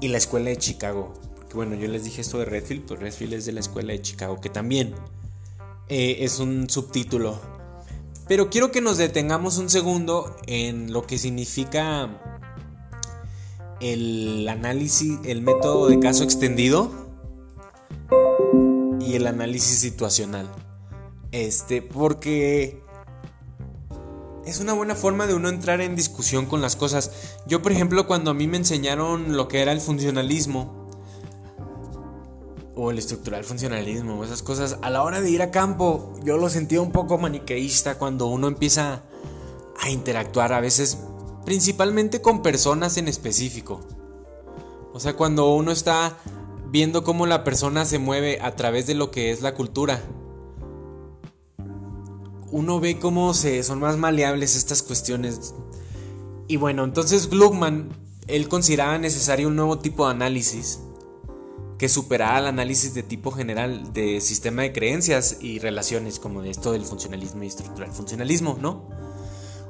y 0.00 0.08
la 0.08 0.18
escuela 0.18 0.50
de 0.50 0.56
Chicago. 0.56 1.12
Porque 1.36 1.54
bueno, 1.54 1.74
yo 1.74 1.88
les 1.88 2.04
dije 2.04 2.20
esto 2.20 2.38
de 2.38 2.44
Redfield, 2.44 2.86
pues 2.86 3.00
Redfield 3.00 3.34
es 3.34 3.46
de 3.46 3.52
la 3.52 3.60
escuela 3.60 3.92
de 3.92 4.02
Chicago, 4.02 4.40
que 4.40 4.48
también 4.48 4.94
eh, 5.88 6.18
es 6.20 6.38
un 6.38 6.68
subtítulo. 6.70 7.40
Pero 8.28 8.48
quiero 8.48 8.70
que 8.70 8.80
nos 8.80 8.96
detengamos 8.96 9.58
un 9.58 9.70
segundo 9.70 10.36
en 10.46 10.92
lo 10.92 11.04
que 11.04 11.18
significa 11.18 12.29
el 13.80 14.46
análisis, 14.48 15.18
el 15.24 15.42
método 15.42 15.88
de 15.88 15.98
caso 15.98 16.22
extendido 16.24 16.90
y 19.00 19.14
el 19.14 19.26
análisis 19.26 19.78
situacional. 19.78 20.48
Este, 21.32 21.80
porque 21.80 22.82
es 24.44 24.60
una 24.60 24.72
buena 24.72 24.94
forma 24.94 25.26
de 25.26 25.34
uno 25.34 25.48
entrar 25.48 25.80
en 25.80 25.96
discusión 25.96 26.46
con 26.46 26.60
las 26.60 26.76
cosas. 26.76 27.10
Yo, 27.46 27.62
por 27.62 27.72
ejemplo, 27.72 28.06
cuando 28.06 28.32
a 28.32 28.34
mí 28.34 28.46
me 28.46 28.56
enseñaron 28.56 29.36
lo 29.36 29.48
que 29.48 29.62
era 29.62 29.72
el 29.72 29.80
funcionalismo 29.80 30.88
o 32.74 32.90
el 32.90 32.98
estructural 32.98 33.44
funcionalismo 33.44 34.24
esas 34.24 34.42
cosas, 34.42 34.78
a 34.82 34.90
la 34.90 35.02
hora 35.02 35.20
de 35.20 35.30
ir 35.30 35.42
a 35.42 35.50
campo, 35.50 36.14
yo 36.24 36.36
lo 36.36 36.48
sentía 36.48 36.80
un 36.80 36.92
poco 36.92 37.18
maniqueísta 37.18 37.96
cuando 37.96 38.26
uno 38.26 38.48
empieza 38.48 39.02
a 39.80 39.90
interactuar. 39.90 40.52
A 40.52 40.60
veces 40.60 40.98
principalmente 41.44 42.20
con 42.20 42.42
personas 42.42 42.96
en 42.96 43.08
específico. 43.08 43.80
O 44.92 45.00
sea, 45.00 45.14
cuando 45.16 45.54
uno 45.54 45.70
está 45.70 46.16
viendo 46.70 47.04
cómo 47.04 47.26
la 47.26 47.44
persona 47.44 47.84
se 47.84 47.98
mueve 47.98 48.38
a 48.40 48.56
través 48.56 48.86
de 48.86 48.94
lo 48.94 49.10
que 49.10 49.30
es 49.30 49.40
la 49.40 49.54
cultura, 49.54 50.02
uno 52.50 52.80
ve 52.80 52.98
cómo 52.98 53.32
se 53.34 53.62
son 53.62 53.80
más 53.80 53.96
maleables 53.96 54.56
estas 54.56 54.82
cuestiones. 54.82 55.54
Y 56.48 56.56
bueno, 56.56 56.84
entonces 56.84 57.30
Gluckman, 57.30 57.90
él 58.26 58.48
consideraba 58.48 58.98
necesario 58.98 59.48
un 59.48 59.56
nuevo 59.56 59.78
tipo 59.78 60.06
de 60.06 60.12
análisis 60.12 60.80
que 61.78 61.88
superara 61.88 62.40
el 62.40 62.46
análisis 62.46 62.92
de 62.92 63.02
tipo 63.02 63.30
general 63.30 63.92
de 63.94 64.20
sistema 64.20 64.62
de 64.62 64.72
creencias 64.72 65.38
y 65.40 65.60
relaciones 65.60 66.18
como 66.18 66.42
esto 66.42 66.72
del 66.72 66.84
funcionalismo 66.84 67.42
y 67.44 67.46
estructural 67.46 67.90
funcionalismo, 67.90 68.58
¿no? 68.60 68.88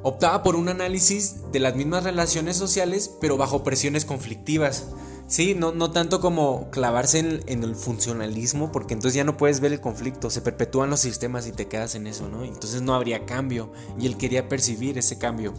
Optaba 0.03 0.43
por 0.43 0.57
un 0.57 0.69
análisis 0.69 1.37
de 1.53 1.61
las 1.61 1.75
mismas 1.75 2.05
relaciones 2.05 2.57
sociales, 2.57 3.11
pero 3.21 3.37
bajo 3.37 3.63
presiones 3.63 4.05
conflictivas. 4.05 4.87
Sí, 5.27 5.55
no, 5.55 5.71
no 5.71 5.93
tanto 5.93 6.21
como 6.21 6.71
clavarse 6.71 7.21
en, 7.21 7.63
el 7.63 7.77
funcionalismo, 7.77 8.73
porque 8.73 8.95
entonces 8.95 9.15
ya 9.15 9.23
no 9.23 9.37
puedes 9.37 9.61
ver 9.61 9.73
el 9.73 9.81
conflicto, 9.81 10.29
se 10.29 10.41
perpetúan 10.41 10.91
los 10.91 11.01
sistemas 11.01 11.47
y 11.47 11.53
te 11.53 11.69
quedas 11.69 11.95
en 11.95 12.09
eso, 12.09 12.29
¿no? 12.29 12.43
Entonces 12.43 12.83
no 12.83 12.95
habría 12.95 13.27
cambio, 13.27 13.73
y 13.97 14.07
él 14.07 14.17
quería 14.17 14.49
percibir 14.49 14.99
ese 14.99 15.19
cambio 15.19 15.55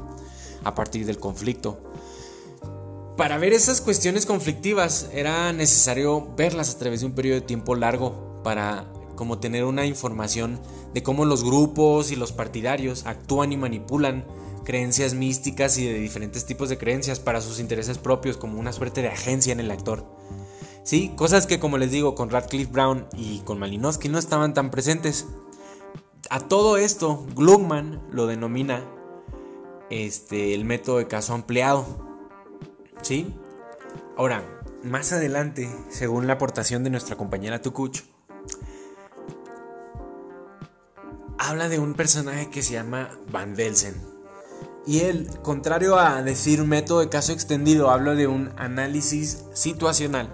a 0.66 0.76
partir 0.76 1.06
del 1.06 1.20
conflicto. 1.20 1.80
Para 3.16 3.38
ver 3.38 3.54
esas 3.54 3.80
cuestiones 3.80 4.26
conflictivas 4.26 5.08
era 5.14 5.54
necesario 5.54 6.34
verlas 6.36 6.76
a 6.76 6.78
través 6.78 7.00
de 7.00 7.06
un 7.06 7.14
periodo 7.14 7.40
de 7.40 7.46
tiempo 7.46 7.76
largo 7.76 8.42
para 8.44 8.92
como 9.22 9.38
tener 9.38 9.66
una 9.66 9.86
información 9.86 10.60
de 10.96 11.04
cómo 11.04 11.26
los 11.26 11.44
grupos 11.44 12.10
y 12.10 12.16
los 12.16 12.32
partidarios 12.32 13.06
actúan 13.06 13.54
y 13.54 13.56
manipulan 13.56 14.26
creencias 14.66 15.14
místicas 15.14 15.78
y 15.78 15.86
de 15.86 16.00
diferentes 16.00 16.48
tipos 16.48 16.70
de 16.70 16.80
creencias 16.80 17.20
para 17.20 17.40
sus 17.40 17.60
intereses 17.60 18.00
propios 18.00 18.36
como 18.38 18.60
una 18.60 18.74
suerte 18.74 19.04
de 19.04 19.10
agencia 19.10 19.54
en 19.54 19.60
el 19.60 19.70
actor. 19.70 20.08
Sí, 20.82 21.12
cosas 21.16 21.46
que 21.46 21.60
como 21.60 21.78
les 21.78 21.92
digo 21.92 22.16
con 22.16 22.32
Radcliffe 22.32 22.72
Brown 22.72 23.06
y 23.16 23.42
con 23.42 23.60
Malinowski 23.60 24.10
no 24.10 24.18
estaban 24.18 24.56
tan 24.56 24.72
presentes. 24.72 25.28
A 26.32 26.40
todo 26.40 26.78
esto, 26.78 27.24
Gluckman 27.36 28.02
lo 28.12 28.26
denomina 28.26 28.84
este, 29.92 30.56
el 30.56 30.66
método 30.66 30.98
de 30.98 31.08
caso 31.08 31.36
ampliado. 31.36 31.86
¿Sí? 33.04 33.32
Ahora, 34.18 34.44
más 34.82 35.12
adelante, 35.12 35.70
según 35.92 36.26
la 36.26 36.34
aportación 36.34 36.84
de 36.84 36.90
nuestra 36.90 37.18
compañera 37.18 37.62
Tukuch, 37.62 38.02
habla 41.42 41.70
de 41.70 41.80
un 41.80 41.96
personaje 41.96 42.52
que 42.52 42.62
se 42.62 42.74
llama 42.74 43.10
Van 43.32 43.56
Delsen. 43.56 43.96
Y 44.86 45.00
él, 45.00 45.28
contrario 45.42 45.98
a 45.98 46.22
decir 46.22 46.64
método 46.64 47.00
de 47.00 47.10
caso 47.10 47.34
extendido, 47.34 47.90
habla 47.90 48.14
de 48.14 48.28
un 48.28 48.52
análisis 48.58 49.46
situacional 49.54 50.32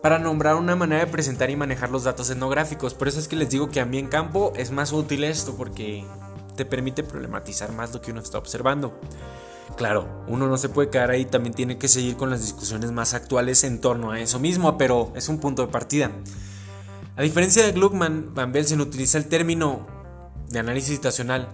para 0.00 0.18
nombrar 0.18 0.54
una 0.54 0.76
manera 0.76 1.04
de 1.04 1.10
presentar 1.10 1.50
y 1.50 1.56
manejar 1.56 1.90
los 1.90 2.04
datos 2.04 2.30
etnográficos. 2.30 2.94
Por 2.94 3.08
eso 3.08 3.18
es 3.18 3.26
que 3.26 3.36
les 3.36 3.50
digo 3.50 3.70
que 3.70 3.80
a 3.80 3.84
mí 3.84 3.98
en 3.98 4.06
campo 4.06 4.52
es 4.56 4.70
más 4.70 4.92
útil 4.92 5.24
esto 5.24 5.54
porque 5.56 6.04
te 6.56 6.64
permite 6.64 7.02
problematizar 7.02 7.72
más 7.72 7.92
lo 7.92 8.00
que 8.00 8.12
uno 8.12 8.20
está 8.20 8.38
observando. 8.38 8.98
Claro, 9.76 10.24
uno 10.28 10.46
no 10.48 10.58
se 10.58 10.68
puede 10.68 10.90
quedar 10.90 11.10
ahí, 11.10 11.24
también 11.24 11.54
tiene 11.54 11.78
que 11.78 11.88
seguir 11.88 12.16
con 12.16 12.30
las 12.30 12.40
discusiones 12.40 12.92
más 12.92 13.14
actuales 13.14 13.64
en 13.64 13.80
torno 13.80 14.12
a 14.12 14.20
eso 14.20 14.38
mismo, 14.38 14.76
pero 14.76 15.12
es 15.16 15.28
un 15.28 15.38
punto 15.38 15.66
de 15.66 15.72
partida. 15.72 16.12
A 17.14 17.20
diferencia 17.20 17.66
de 17.66 17.72
Gluckman, 17.72 18.34
Van 18.34 18.52
Belsen 18.52 18.80
utiliza 18.80 19.18
el 19.18 19.26
término 19.26 19.86
de 20.48 20.58
análisis 20.58 20.94
situacional, 20.94 21.48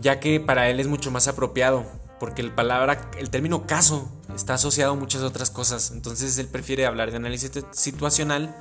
ya 0.00 0.20
que 0.20 0.38
para 0.38 0.70
él 0.70 0.78
es 0.78 0.86
mucho 0.86 1.10
más 1.10 1.26
apropiado, 1.26 1.84
porque 2.20 2.40
el, 2.40 2.52
palabra, 2.52 3.10
el 3.18 3.30
término 3.30 3.66
caso 3.66 4.08
está 4.32 4.54
asociado 4.54 4.92
a 4.92 4.96
muchas 4.96 5.22
otras 5.22 5.50
cosas, 5.50 5.90
entonces 5.90 6.38
él 6.38 6.46
prefiere 6.46 6.86
hablar 6.86 7.10
de 7.10 7.16
análisis 7.16 7.50
situacional. 7.72 8.56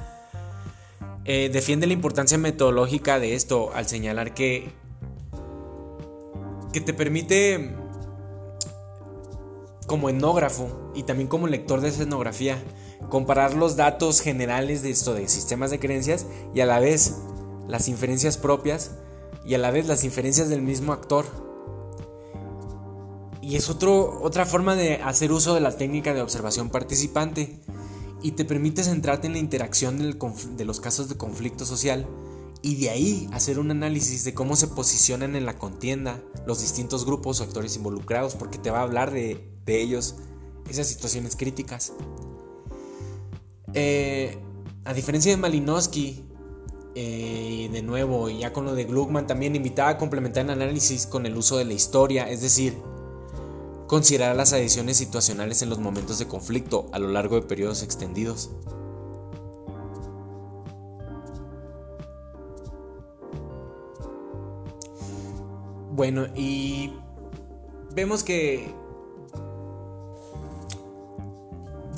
Eh, 1.25 1.49
defiende 1.53 1.85
la 1.85 1.93
importancia 1.93 2.39
metodológica 2.39 3.19
de 3.19 3.35
esto 3.35 3.71
al 3.75 3.85
señalar 3.85 4.33
que, 4.33 4.73
que 6.73 6.81
te 6.81 6.93
permite 6.95 7.75
como 9.85 10.09
etnógrafo 10.09 10.91
y 10.95 11.03
también 11.03 11.27
como 11.27 11.45
lector 11.45 11.81
de 11.81 11.89
esa 11.89 12.01
etnografía 12.01 12.57
comparar 13.09 13.53
los 13.53 13.75
datos 13.75 14.21
generales 14.21 14.81
de 14.81 14.91
esto 14.91 15.13
de 15.13 15.27
sistemas 15.27 15.71
de 15.71 15.79
creencias 15.79 16.25
y 16.53 16.59
a 16.59 16.65
la 16.65 16.79
vez 16.79 17.15
las 17.67 17.87
inferencias 17.87 18.37
propias 18.37 18.91
y 19.45 19.53
a 19.53 19.57
la 19.57 19.71
vez 19.71 19.87
las 19.87 20.03
inferencias 20.03 20.49
del 20.49 20.61
mismo 20.61 20.93
actor. 20.93 21.25
y 23.41 23.55
es 23.55 23.69
otro, 23.69 24.21
otra 24.21 24.45
forma 24.45 24.75
de 24.75 24.95
hacer 24.95 25.31
uso 25.31 25.55
de 25.55 25.61
la 25.61 25.75
técnica 25.75 26.13
de 26.13 26.21
observación 26.21 26.69
participante 26.69 27.59
y 28.21 28.33
te 28.33 28.45
permite 28.45 28.83
centrarte 28.83 29.27
en 29.27 29.33
la 29.33 29.39
interacción 29.39 29.97
de 29.97 30.65
los 30.65 30.79
casos 30.79 31.09
de 31.09 31.15
conflicto 31.15 31.65
social 31.65 32.05
y 32.61 32.75
de 32.75 32.89
ahí 32.89 33.29
hacer 33.31 33.59
un 33.59 33.71
análisis 33.71 34.23
de 34.23 34.33
cómo 34.33 34.55
se 34.55 34.67
posicionan 34.67 35.35
en 35.35 35.45
la 35.45 35.57
contienda 35.57 36.21
los 36.45 36.61
distintos 36.61 37.05
grupos 37.05 37.39
o 37.39 37.43
actores 37.43 37.75
involucrados, 37.77 38.35
porque 38.35 38.57
te 38.57 38.71
va 38.71 38.79
a 38.79 38.83
hablar 38.83 39.11
de, 39.11 39.45
ellos 39.67 40.15
esas 40.67 40.87
situaciones 40.87 41.35
críticas. 41.35 41.93
Eh, 43.73 44.37
a 44.85 44.93
diferencia 44.93 45.31
de 45.31 45.37
Malinowski, 45.37 46.23
eh, 46.95 47.69
de 47.71 47.81
nuevo, 47.81 48.29
ya 48.29 48.51
con 48.51 48.65
lo 48.65 48.73
de 48.73 48.85
Gluckman, 48.85 49.27
también 49.27 49.55
invitaba 49.55 49.91
a 49.91 49.97
complementar 49.97 50.45
el 50.45 50.51
análisis 50.51 51.05
con 51.05 51.25
el 51.25 51.37
uso 51.37 51.57
de 51.57 51.65
la 51.65 51.73
historia, 51.73 52.29
es 52.29 52.41
decir, 52.41 52.77
considerar 53.87 54.35
las 54.35 54.53
adiciones 54.53 54.97
situacionales 54.97 55.61
en 55.61 55.69
los 55.69 55.79
momentos 55.79 56.19
de 56.19 56.27
conflicto 56.27 56.87
a 56.91 56.99
lo 56.99 57.07
largo 57.07 57.35
de 57.35 57.43
periodos 57.43 57.83
extendidos. 57.83 58.51
Bueno, 65.91 66.27
y 66.33 66.93
vemos 67.93 68.23
que 68.23 68.73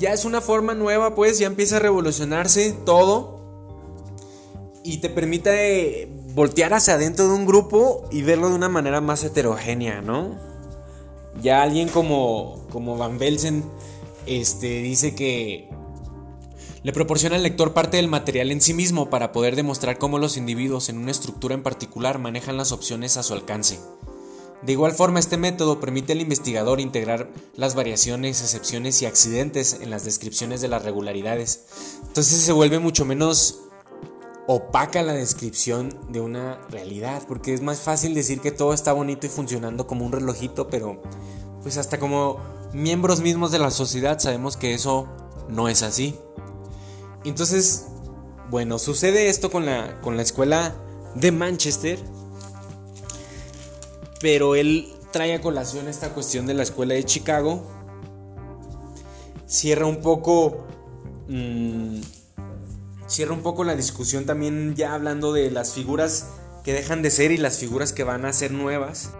ya 0.02 0.12
es 0.12 0.24
una 0.24 0.40
forma 0.40 0.74
nueva, 0.74 1.14
pues 1.14 1.38
ya 1.38 1.46
empieza 1.46 1.76
a 1.76 1.78
revolucionarse 1.78 2.72
todo 2.84 3.40
y 4.82 4.98
te 4.98 5.08
permite 5.08 6.10
voltear 6.34 6.74
hacia 6.74 6.94
adentro 6.94 7.28
de 7.28 7.34
un 7.34 7.46
grupo 7.46 8.08
y 8.10 8.22
verlo 8.22 8.48
de 8.48 8.56
una 8.56 8.68
manera 8.68 9.00
más 9.00 9.22
heterogénea, 9.22 10.02
¿no? 10.02 10.36
Ya 11.40 11.62
alguien 11.62 11.88
como, 11.88 12.66
como 12.72 12.98
Van 12.98 13.16
Belsen 13.16 13.62
este, 14.26 14.82
dice 14.82 15.14
que 15.14 15.70
le 16.82 16.92
proporciona 16.92 17.36
al 17.36 17.44
lector 17.44 17.72
parte 17.72 17.98
del 17.98 18.08
material 18.08 18.50
en 18.50 18.60
sí 18.60 18.74
mismo 18.74 19.08
para 19.08 19.30
poder 19.30 19.54
demostrar 19.54 19.98
cómo 19.98 20.18
los 20.18 20.36
individuos 20.36 20.88
en 20.88 20.98
una 20.98 21.12
estructura 21.12 21.54
en 21.54 21.62
particular 21.62 22.18
manejan 22.18 22.56
las 22.56 22.72
opciones 22.72 23.16
a 23.16 23.22
su 23.22 23.34
alcance. 23.34 23.78
De 24.62 24.72
igual 24.72 24.92
forma, 24.92 25.18
este 25.18 25.36
método 25.36 25.80
permite 25.80 26.12
al 26.12 26.20
investigador 26.20 26.80
integrar 26.80 27.28
las 27.56 27.74
variaciones, 27.74 28.40
excepciones 28.40 29.02
y 29.02 29.06
accidentes 29.06 29.78
en 29.80 29.90
las 29.90 30.04
descripciones 30.04 30.60
de 30.60 30.68
las 30.68 30.84
regularidades. 30.84 31.64
Entonces 32.06 32.38
se 32.40 32.52
vuelve 32.52 32.78
mucho 32.78 33.04
menos 33.04 33.62
opaca 34.46 35.02
la 35.02 35.14
descripción 35.14 35.96
de 36.10 36.20
una 36.20 36.60
realidad, 36.68 37.22
porque 37.26 37.54
es 37.54 37.60
más 37.60 37.80
fácil 37.80 38.14
decir 38.14 38.40
que 38.40 38.50
todo 38.50 38.72
está 38.72 38.92
bonito 38.92 39.26
y 39.26 39.30
funcionando 39.30 39.86
como 39.86 40.04
un 40.04 40.12
relojito, 40.12 40.68
pero 40.68 41.00
pues 41.62 41.76
hasta 41.76 41.98
como 41.98 42.38
miembros 42.72 43.20
mismos 43.20 43.52
de 43.52 43.58
la 43.58 43.70
sociedad 43.70 44.18
sabemos 44.18 44.56
que 44.56 44.74
eso 44.74 45.08
no 45.48 45.68
es 45.68 45.82
así. 45.82 46.16
Entonces, 47.24 47.86
bueno, 48.50 48.78
sucede 48.78 49.28
esto 49.28 49.50
con 49.50 49.64
la, 49.64 50.00
con 50.00 50.16
la 50.16 50.22
escuela 50.22 50.74
de 51.14 51.32
Manchester. 51.32 51.98
Pero 54.22 54.54
él 54.54 54.88
trae 55.10 55.34
a 55.34 55.40
colación 55.40 55.88
esta 55.88 56.14
cuestión 56.14 56.46
de 56.46 56.54
la 56.54 56.62
escuela 56.62 56.94
de 56.94 57.04
Chicago. 57.04 57.66
Cierra 59.46 59.84
un 59.84 60.00
poco. 60.00 60.66
Mm, 61.28 62.00
cierra 63.06 63.34
un 63.34 63.42
poco 63.42 63.64
la 63.64 63.76
discusión 63.76 64.24
también 64.24 64.74
ya 64.74 64.94
hablando 64.94 65.32
de 65.32 65.50
las 65.50 65.74
figuras 65.74 66.28
que 66.64 66.72
dejan 66.72 67.02
de 67.02 67.10
ser 67.10 67.32
y 67.32 67.36
las 67.36 67.58
figuras 67.58 67.92
que 67.92 68.04
van 68.04 68.24
a 68.24 68.32
ser 68.32 68.52
nuevas. 68.52 69.10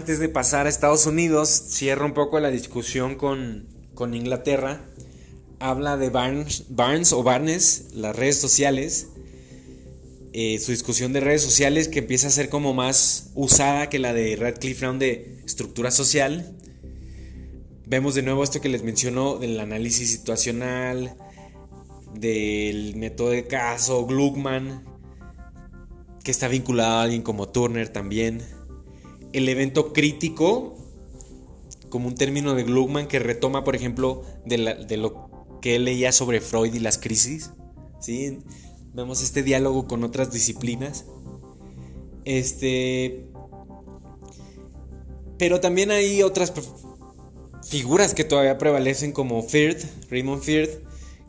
Antes 0.00 0.18
de 0.18 0.30
pasar 0.30 0.64
a 0.64 0.70
Estados 0.70 1.04
Unidos, 1.04 1.50
cierra 1.50 2.06
un 2.06 2.14
poco 2.14 2.40
la 2.40 2.50
discusión 2.50 3.16
con, 3.16 3.68
Inglaterra. 4.14 4.80
Habla 5.58 5.98
de 5.98 6.08
Barnes, 6.08 7.12
o 7.12 7.22
Barnes, 7.22 7.88
las 7.92 8.16
redes 8.16 8.40
sociales. 8.40 9.08
Eh, 10.32 10.58
su 10.58 10.70
discusión 10.70 11.12
de 11.12 11.20
redes 11.20 11.42
sociales 11.42 11.88
que 11.88 11.98
empieza 11.98 12.28
a 12.28 12.30
ser 12.30 12.48
como 12.48 12.72
más 12.72 13.32
usada 13.34 13.90
que 13.90 13.98
la 13.98 14.14
de 14.14 14.36
Radcliffe 14.36 14.86
Brown 14.86 14.98
de 14.98 15.42
estructura 15.44 15.90
social. 15.90 16.56
Vemos 17.84 18.14
de 18.14 18.22
nuevo 18.22 18.42
esto 18.42 18.62
que 18.62 18.70
les 18.70 18.82
menciono 18.82 19.36
del 19.36 19.60
análisis 19.60 20.10
situacional, 20.10 21.14
del 22.14 22.96
método 22.96 23.28
de 23.30 23.46
caso, 23.46 24.06
Gluckman, 24.06 24.82
que 26.24 26.30
está 26.30 26.48
vinculado 26.48 27.00
a 27.00 27.02
alguien 27.02 27.20
como 27.20 27.50
Turner 27.50 27.90
también 27.90 28.59
el 29.32 29.48
evento 29.48 29.92
crítico, 29.92 30.76
como 31.88 32.08
un 32.08 32.14
término 32.14 32.54
de 32.54 32.64
Gluckman 32.64 33.08
que 33.08 33.18
retoma, 33.18 33.64
por 33.64 33.76
ejemplo, 33.76 34.22
de, 34.44 34.96
lo 34.96 35.58
que 35.60 35.76
él 35.76 35.84
leía 35.84 36.12
sobre 36.12 36.40
Freud 36.40 36.72
y 36.74 36.78
las 36.78 36.98
crisis. 36.98 37.50
¿sí? 38.00 38.38
Vemos 38.94 39.22
este 39.22 39.42
diálogo 39.42 39.86
con 39.86 40.04
otras 40.04 40.32
disciplinas. 40.32 41.04
Este. 42.24 43.26
Pero 45.38 45.60
también 45.60 45.90
hay 45.90 46.22
otras 46.22 46.52
figuras 47.66 48.14
que 48.14 48.24
todavía 48.24 48.58
prevalecen, 48.58 49.12
como 49.12 49.42
Firth, 49.42 49.84
Raymond 50.10 50.42
Firth, 50.42 50.82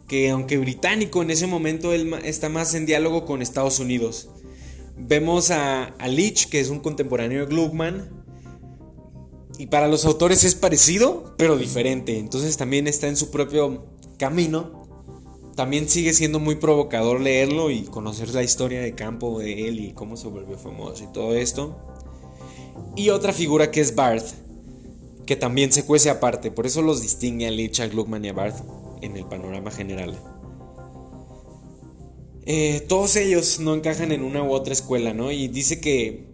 que 0.08 0.30
aunque 0.30 0.58
británico 0.58 1.22
en 1.22 1.32
ese 1.32 1.48
momento 1.48 1.94
él 1.94 2.14
está 2.24 2.50
más 2.50 2.74
en 2.74 2.86
diálogo 2.86 3.26
con 3.26 3.42
Estados 3.42 3.80
Unidos. 3.80 4.30
Vemos 5.08 5.52
a, 5.52 5.94
Leach, 6.08 6.48
que 6.48 6.60
es 6.60 6.70
un 6.70 6.80
contemporáneo 6.80 7.42
de 7.42 7.46
Gluckman. 7.48 8.24
Y 9.58 9.68
para 9.68 9.88
los 9.88 10.06
autores 10.06 10.44
es 10.44 10.56
parecido, 10.56 11.36
pero 11.38 11.58
diferente. 11.58 12.18
Entonces 12.18 12.58
también 12.58 12.88
está 12.88 13.08
en 13.08 13.18
su 13.18 13.30
propio 13.32 13.86
camino. 14.18 14.82
También 15.56 15.90
sigue 15.90 16.14
siendo 16.14 16.40
muy 16.40 16.56
provocador 16.56 17.20
leerlo 17.20 17.70
y 17.70 17.84
conocer 17.84 18.34
la 18.34 18.42
historia 18.42 18.82
de 18.82 18.96
campo 18.96 19.40
de 19.40 19.68
él 19.68 19.80
y 19.80 19.92
cómo 19.92 20.18
se 20.18 20.28
volvió 20.28 20.58
famoso 20.58 21.04
y 21.04 21.14
todo 21.14 21.36
esto. 21.36 21.78
Y 22.96 23.10
otra 23.10 23.34
figura 23.34 23.70
que 23.70 23.82
es 23.82 23.94
Barth, 23.94 24.34
que 25.26 25.36
también 25.36 25.72
se 25.72 25.86
cuece 25.86 26.10
aparte. 26.10 26.52
Por 26.52 26.66
eso 26.66 26.82
los 26.82 27.02
distingue 27.02 27.48
a 27.48 27.52
Leach, 27.52 27.82
a 27.82 27.88
Gluckman 27.88 28.26
y 28.26 28.30
a 28.30 28.34
Barth 28.34 28.62
en 29.02 29.18
el 29.18 29.26
panorama 29.26 29.72
general. 29.72 30.18
Eh, 32.46 32.86
todos 32.88 33.16
ellos 33.16 33.60
no 33.60 33.76
encajan 33.76 34.12
en 34.12 34.24
una 34.24 34.44
u 34.44 34.52
otra 34.52 34.74
escuela, 34.74 35.14
¿no? 35.14 35.32
Y 35.32 35.48
dice 35.48 35.80
que, 35.80 36.26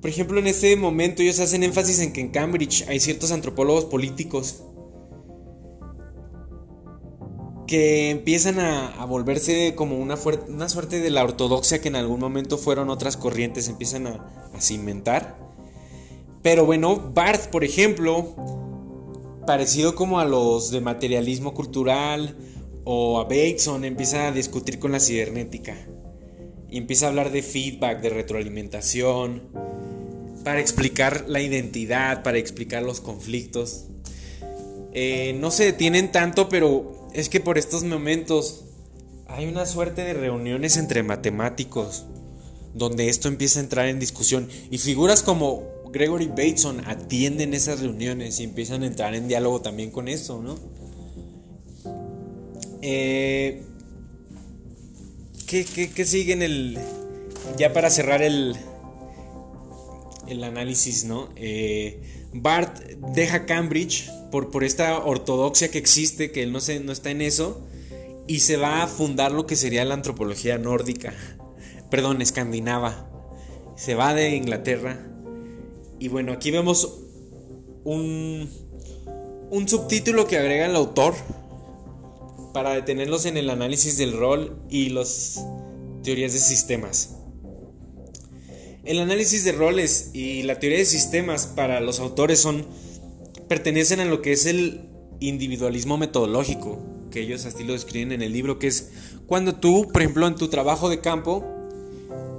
por 0.00 0.08
ejemplo, 0.08 0.38
en 0.38 0.46
este 0.46 0.76
momento 0.76 1.22
ellos 1.22 1.40
hacen 1.40 1.62
énfasis 1.64 2.00
en 2.00 2.12
que 2.12 2.20
en 2.20 2.28
Cambridge 2.28 2.86
hay 2.88 3.00
ciertos 3.00 3.32
antropólogos 3.32 3.84
políticos 3.86 4.62
que 7.66 8.10
empiezan 8.10 8.60
a, 8.60 9.04
volverse 9.06 9.74
como 9.74 9.98
una, 9.98 10.16
suerte 10.16 11.00
de 11.00 11.10
la 11.10 11.24
ortodoxia 11.24 11.80
que 11.80 11.88
en 11.88 11.96
algún 11.96 12.20
momento 12.20 12.58
fueron 12.58 12.90
otras 12.90 13.16
corrientes, 13.16 13.68
empiezan 13.68 14.06
a, 14.06 14.50
a 14.54 14.60
cimentar. 14.60 15.38
Pero 16.42 16.66
bueno, 16.66 17.10
Barth, 17.14 17.48
por 17.48 17.64
ejemplo, 17.64 18.34
parecido 19.46 19.94
como 19.94 20.20
a 20.20 20.24
los 20.26 20.70
de 20.70 20.80
materialismo 20.80 21.54
cultural, 21.54 22.36
o 22.84 23.18
a 23.18 23.24
Bateson 23.24 23.84
empieza 23.84 24.28
a 24.28 24.32
discutir 24.32 24.78
con 24.78 24.92
la 24.92 25.00
cibernética 25.00 25.76
y 26.70 26.78
empieza 26.78 27.06
a 27.06 27.08
hablar 27.10 27.32
de 27.32 27.42
feedback, 27.42 28.00
de 28.00 28.10
retroalimentación, 28.10 29.42
para 30.44 30.60
explicar 30.60 31.24
la 31.28 31.40
identidad, 31.40 32.22
para 32.22 32.38
explicar 32.38 32.82
los 32.82 33.00
conflictos. 33.00 33.86
Eh, 34.92 35.36
no 35.40 35.50
se 35.50 35.64
detienen 35.64 36.12
tanto, 36.12 36.48
pero 36.48 37.08
es 37.14 37.28
que 37.28 37.40
por 37.40 37.58
estos 37.58 37.84
momentos 37.84 38.64
hay 39.26 39.46
una 39.46 39.66
suerte 39.66 40.02
de 40.02 40.14
reuniones 40.14 40.76
entre 40.76 41.02
matemáticos 41.02 42.04
donde 42.74 43.08
esto 43.08 43.28
empieza 43.28 43.60
a 43.60 43.62
entrar 43.62 43.86
en 43.86 44.00
discusión 44.00 44.48
y 44.70 44.78
figuras 44.78 45.22
como 45.22 45.62
Gregory 45.92 46.26
Bateson 46.26 46.82
atienden 46.86 47.54
esas 47.54 47.80
reuniones 47.80 48.40
y 48.40 48.44
empiezan 48.44 48.82
a 48.82 48.86
entrar 48.86 49.14
en 49.14 49.28
diálogo 49.28 49.60
también 49.60 49.90
con 49.90 50.08
eso, 50.08 50.42
¿no? 50.42 50.58
Eh, 52.86 53.62
¿qué, 55.46 56.04
sigue 56.04 56.34
en 56.34 56.42
el... 56.42 56.78
Ya 57.56 57.72
para 57.72 57.88
cerrar 57.88 58.20
el, 58.20 58.56
el 60.28 60.44
análisis, 60.44 61.06
¿no? 61.06 61.30
Eh, 61.36 62.28
Bart 62.34 62.78
deja 63.14 63.46
Cambridge 63.46 64.10
por, 64.30 64.50
por 64.50 64.64
esta 64.64 64.98
ortodoxia 64.98 65.70
que 65.70 65.78
existe, 65.78 66.30
que 66.30 66.42
él 66.42 66.52
no, 66.52 66.60
se, 66.60 66.78
no 66.80 66.92
está 66.92 67.10
en 67.10 67.22
eso, 67.22 67.66
y 68.26 68.40
se 68.40 68.58
va 68.58 68.82
a 68.82 68.86
fundar 68.86 69.32
lo 69.32 69.46
que 69.46 69.56
sería 69.56 69.82
la 69.86 69.94
antropología 69.94 70.58
nórdica, 70.58 71.14
perdón, 71.90 72.20
escandinava. 72.20 73.08
se 73.76 73.94
va 73.94 74.12
de 74.12 74.36
Inglaterra. 74.36 75.06
Y 75.98 76.08
bueno, 76.08 76.32
aquí 76.32 76.50
vemos 76.50 76.98
un, 77.84 78.50
un 79.50 79.68
subtítulo 79.68 80.26
que 80.26 80.36
agrega 80.36 80.66
el 80.66 80.76
autor 80.76 81.14
para 82.54 82.72
detenerlos 82.72 83.26
en 83.26 83.36
el 83.36 83.50
análisis 83.50 83.98
del 83.98 84.16
rol 84.16 84.56
y 84.70 84.88
las 84.90 85.44
teorías 86.04 86.32
de 86.32 86.38
sistemas. 86.38 87.16
El 88.84 89.00
análisis 89.00 89.44
de 89.44 89.52
roles 89.52 90.10
y 90.14 90.44
la 90.44 90.60
teoría 90.60 90.78
de 90.78 90.86
sistemas 90.86 91.46
para 91.48 91.80
los 91.80 91.98
autores 91.98 92.38
son 92.38 92.64
pertenecen 93.48 94.00
a 94.00 94.04
lo 94.04 94.22
que 94.22 94.32
es 94.32 94.46
el 94.46 94.88
individualismo 95.20 95.98
metodológico, 95.98 96.80
que 97.10 97.22
ellos 97.22 97.44
así 97.44 97.64
lo 97.64 97.72
describen 97.72 98.12
en 98.12 98.22
el 98.22 98.32
libro, 98.32 98.58
que 98.58 98.68
es 98.68 98.90
cuando 99.26 99.56
tú, 99.56 99.88
por 99.92 100.02
ejemplo, 100.02 100.26
en 100.26 100.36
tu 100.36 100.48
trabajo 100.48 100.88
de 100.88 101.00
campo, 101.00 101.44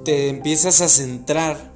te 0.06 0.30
empiezas 0.30 0.82
a 0.82 0.88
centrar 0.88 1.73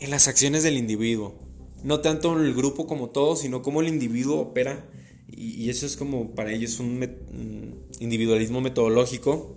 en 0.00 0.10
las 0.10 0.26
acciones 0.26 0.62
del 0.62 0.78
individuo. 0.78 1.34
No 1.82 2.00
tanto 2.00 2.32
en 2.32 2.46
el 2.46 2.54
grupo 2.54 2.86
como 2.86 3.10
todo, 3.10 3.36
sino 3.36 3.62
cómo 3.62 3.82
el 3.82 3.88
individuo 3.88 4.40
opera. 4.40 4.88
Y, 5.30 5.68
eso 5.70 5.86
es 5.86 5.96
como 5.96 6.34
para 6.34 6.52
ellos 6.52 6.80
un, 6.80 7.78
individualismo 8.00 8.60
metodológico 8.60 9.56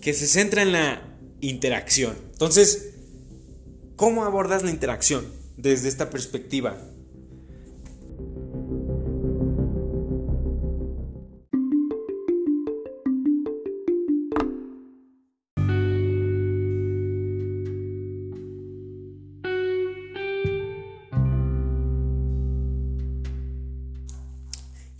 que 0.00 0.14
se 0.14 0.26
centra 0.26 0.62
en 0.62 0.72
la 0.72 1.16
interacción. 1.40 2.16
Entonces, 2.32 2.90
¿cómo 3.96 4.24
abordas 4.24 4.62
la 4.62 4.70
interacción 4.70 5.26
desde 5.56 5.88
esta 5.88 6.10
perspectiva? 6.10 6.80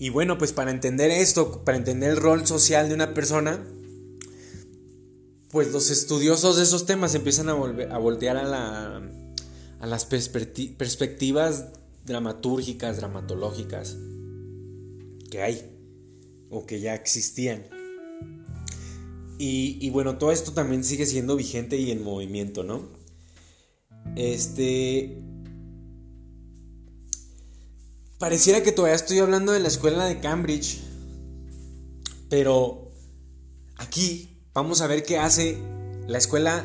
Y 0.09 0.11
bueno, 0.11 0.39
pues 0.39 0.55
para 0.55 0.71
entender 0.71 1.11
esto, 1.11 1.65
para 1.67 1.77
entender 1.77 2.13
el 2.13 2.17
rol 2.17 2.47
social 2.47 2.89
de 2.89 2.95
una 2.95 3.13
persona, 3.13 3.63
pues 5.51 5.71
los 5.71 5.91
estudiosos 5.91 6.57
de 6.57 6.63
esos 6.63 6.87
temas 6.87 7.15
empiezan 7.15 7.51
a, 7.51 7.53
a 7.53 7.99
voltear 7.99 8.39
a, 8.39 8.45
la, 8.45 9.03
a 9.81 9.87
las 9.87 10.07
perspectivas 10.07 11.67
dramatúrgicas, 12.07 12.97
dramatológicas 12.97 13.99
que 15.31 15.43
hay 15.43 15.77
o 16.49 16.65
que 16.65 16.81
ya 16.81 16.95
existían. 16.95 17.67
Y, 19.39 19.77
y, 19.79 19.91
bueno, 19.91 20.17
todo 20.17 20.33
esto 20.33 20.55
también 20.55 20.85
sigue 20.85 21.05
siendo 21.05 21.37
vigente 21.37 21.77
y 21.77 21.91
en 21.91 22.03
movimiento, 22.03 22.65
¿no? 22.65 22.89
Este, 24.17 25.19
Pareciera 28.19 28.65
que 28.65 28.73
todavía 28.73 28.97
estoy 28.97 29.21
hablando 29.21 29.53
de 29.53 29.61
la 29.61 29.69
escuela 29.69 30.05
de 30.05 30.19
Cambridge, 30.19 30.81
pero 32.29 32.91
aquí 33.77 34.43
vamos 34.53 34.81
a 34.81 34.89
ver 34.89 35.05
qué 35.05 35.19
hace 35.19 35.57
la 36.09 36.19
escuela, 36.19 36.65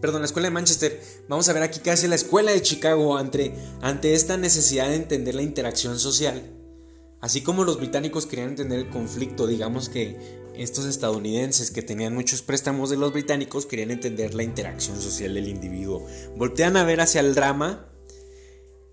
perdón, 0.00 0.20
la 0.20 0.26
escuela 0.26 0.46
de 0.46 0.54
Manchester, 0.54 1.02
vamos 1.28 1.48
a 1.48 1.54
ver 1.54 1.64
aquí 1.64 1.80
qué 1.80 1.90
hace 1.90 2.06
la 2.06 2.14
escuela 2.14 2.52
de 2.52 2.62
Chicago 2.62 3.16
ante, 3.16 3.52
ante 3.80 4.14
esta 4.14 4.36
necesidad 4.36 4.88
de 4.88 4.94
entender 4.94 5.34
la 5.34 5.42
interacción 5.42 5.98
social. 5.98 6.40
Así 7.20 7.42
como 7.42 7.64
los 7.64 7.78
británicos 7.78 8.26
querían 8.26 8.50
entender 8.50 8.78
el 8.78 8.90
conflicto, 8.90 9.48
digamos 9.48 9.88
que 9.88 10.38
estos 10.54 10.84
estadounidenses 10.84 11.72
que 11.72 11.82
tenían 11.82 12.14
muchos 12.14 12.42
préstamos 12.42 12.90
de 12.90 12.96
los 12.96 13.12
británicos 13.12 13.66
querían 13.66 13.90
entender 13.90 14.34
la 14.34 14.44
interacción 14.44 15.00
social 15.02 15.34
del 15.34 15.48
individuo. 15.48 16.06
Voltean 16.36 16.76
a 16.76 16.84
ver 16.84 17.00
hacia 17.00 17.22
el 17.22 17.34
drama 17.34 17.88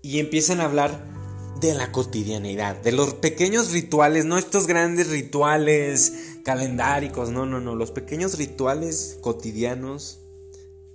y 0.02 0.18
empiezan 0.18 0.60
a 0.60 0.64
hablar 0.64 1.17
de 1.60 1.74
la 1.74 1.90
cotidianidad, 1.92 2.76
de 2.76 2.92
los 2.92 3.14
pequeños 3.14 3.72
rituales, 3.72 4.24
no 4.24 4.38
estos 4.38 4.66
grandes 4.66 5.08
rituales 5.08 6.40
calendáricos, 6.44 7.30
no, 7.30 7.46
no, 7.46 7.60
no, 7.60 7.74
los 7.74 7.90
pequeños 7.90 8.38
rituales 8.38 9.18
cotidianos 9.20 10.20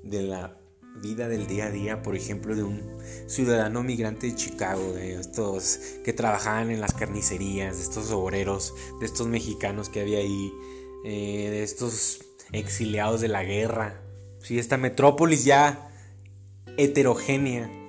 de 0.04 0.22
la 0.24 0.60
vida 1.02 1.28
del 1.28 1.48
día 1.48 1.66
a 1.66 1.72
día, 1.72 2.02
por 2.02 2.16
ejemplo, 2.16 2.56
de 2.56 2.64
un 2.64 2.82
ciudadano 3.28 3.84
migrante 3.84 4.28
de 4.28 4.36
Chicago, 4.36 4.94
de 4.94 5.20
estos 5.20 5.80
que 6.04 6.14
trabajaban 6.14 6.72
en 6.72 6.80
las 6.80 6.94
carnicerías, 6.94 7.78
de 7.78 7.84
estos 7.84 8.12
obreros, 8.12 8.74
de 9.00 9.06
estos 9.06 9.28
mexicanos 9.28 9.90
que 9.90 10.02
había 10.02 10.20
ahí, 10.20 10.54
eh, 11.04 11.50
de 11.50 11.64
estos 11.64 12.22
exiliados 12.52 13.22
de 13.22 13.28
la 13.28 13.44
guerra, 13.44 14.02
sí, 14.40 14.60
esta 14.60 14.78
metrópolis 14.78 15.44
ya 15.44 15.90
heterogénea 16.78 17.83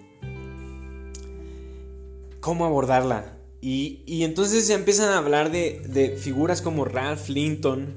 cómo 2.45 2.67
abordarla. 2.67 3.39
Y, 3.63 4.23
entonces 4.23 4.67
se 4.67 4.75
empiezan 4.75 5.09
a 5.09 5.17
hablar 5.17 5.51
de, 5.51 6.15
figuras 6.21 6.61
como 6.61 6.85
Ralph 6.85 7.31
Linton, 7.31 7.95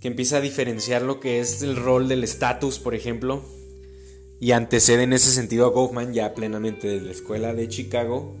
que 0.00 0.08
empieza 0.08 0.38
a 0.38 0.40
diferenciar 0.40 1.02
lo 1.02 1.20
que 1.20 1.40
es 1.40 1.60
el 1.60 1.76
rol 1.76 2.08
del 2.08 2.24
estatus, 2.24 2.78
por 2.78 2.94
ejemplo, 2.94 3.42
y 4.40 4.52
antecede 4.52 5.02
en 5.02 5.12
ese 5.12 5.30
sentido 5.30 5.66
a 5.66 5.68
Goffman 5.68 6.14
ya 6.14 6.34
plenamente 6.34 6.88
de 6.88 7.02
la 7.02 7.10
escuela 7.10 7.52
de 7.52 7.68
Chicago, 7.68 8.34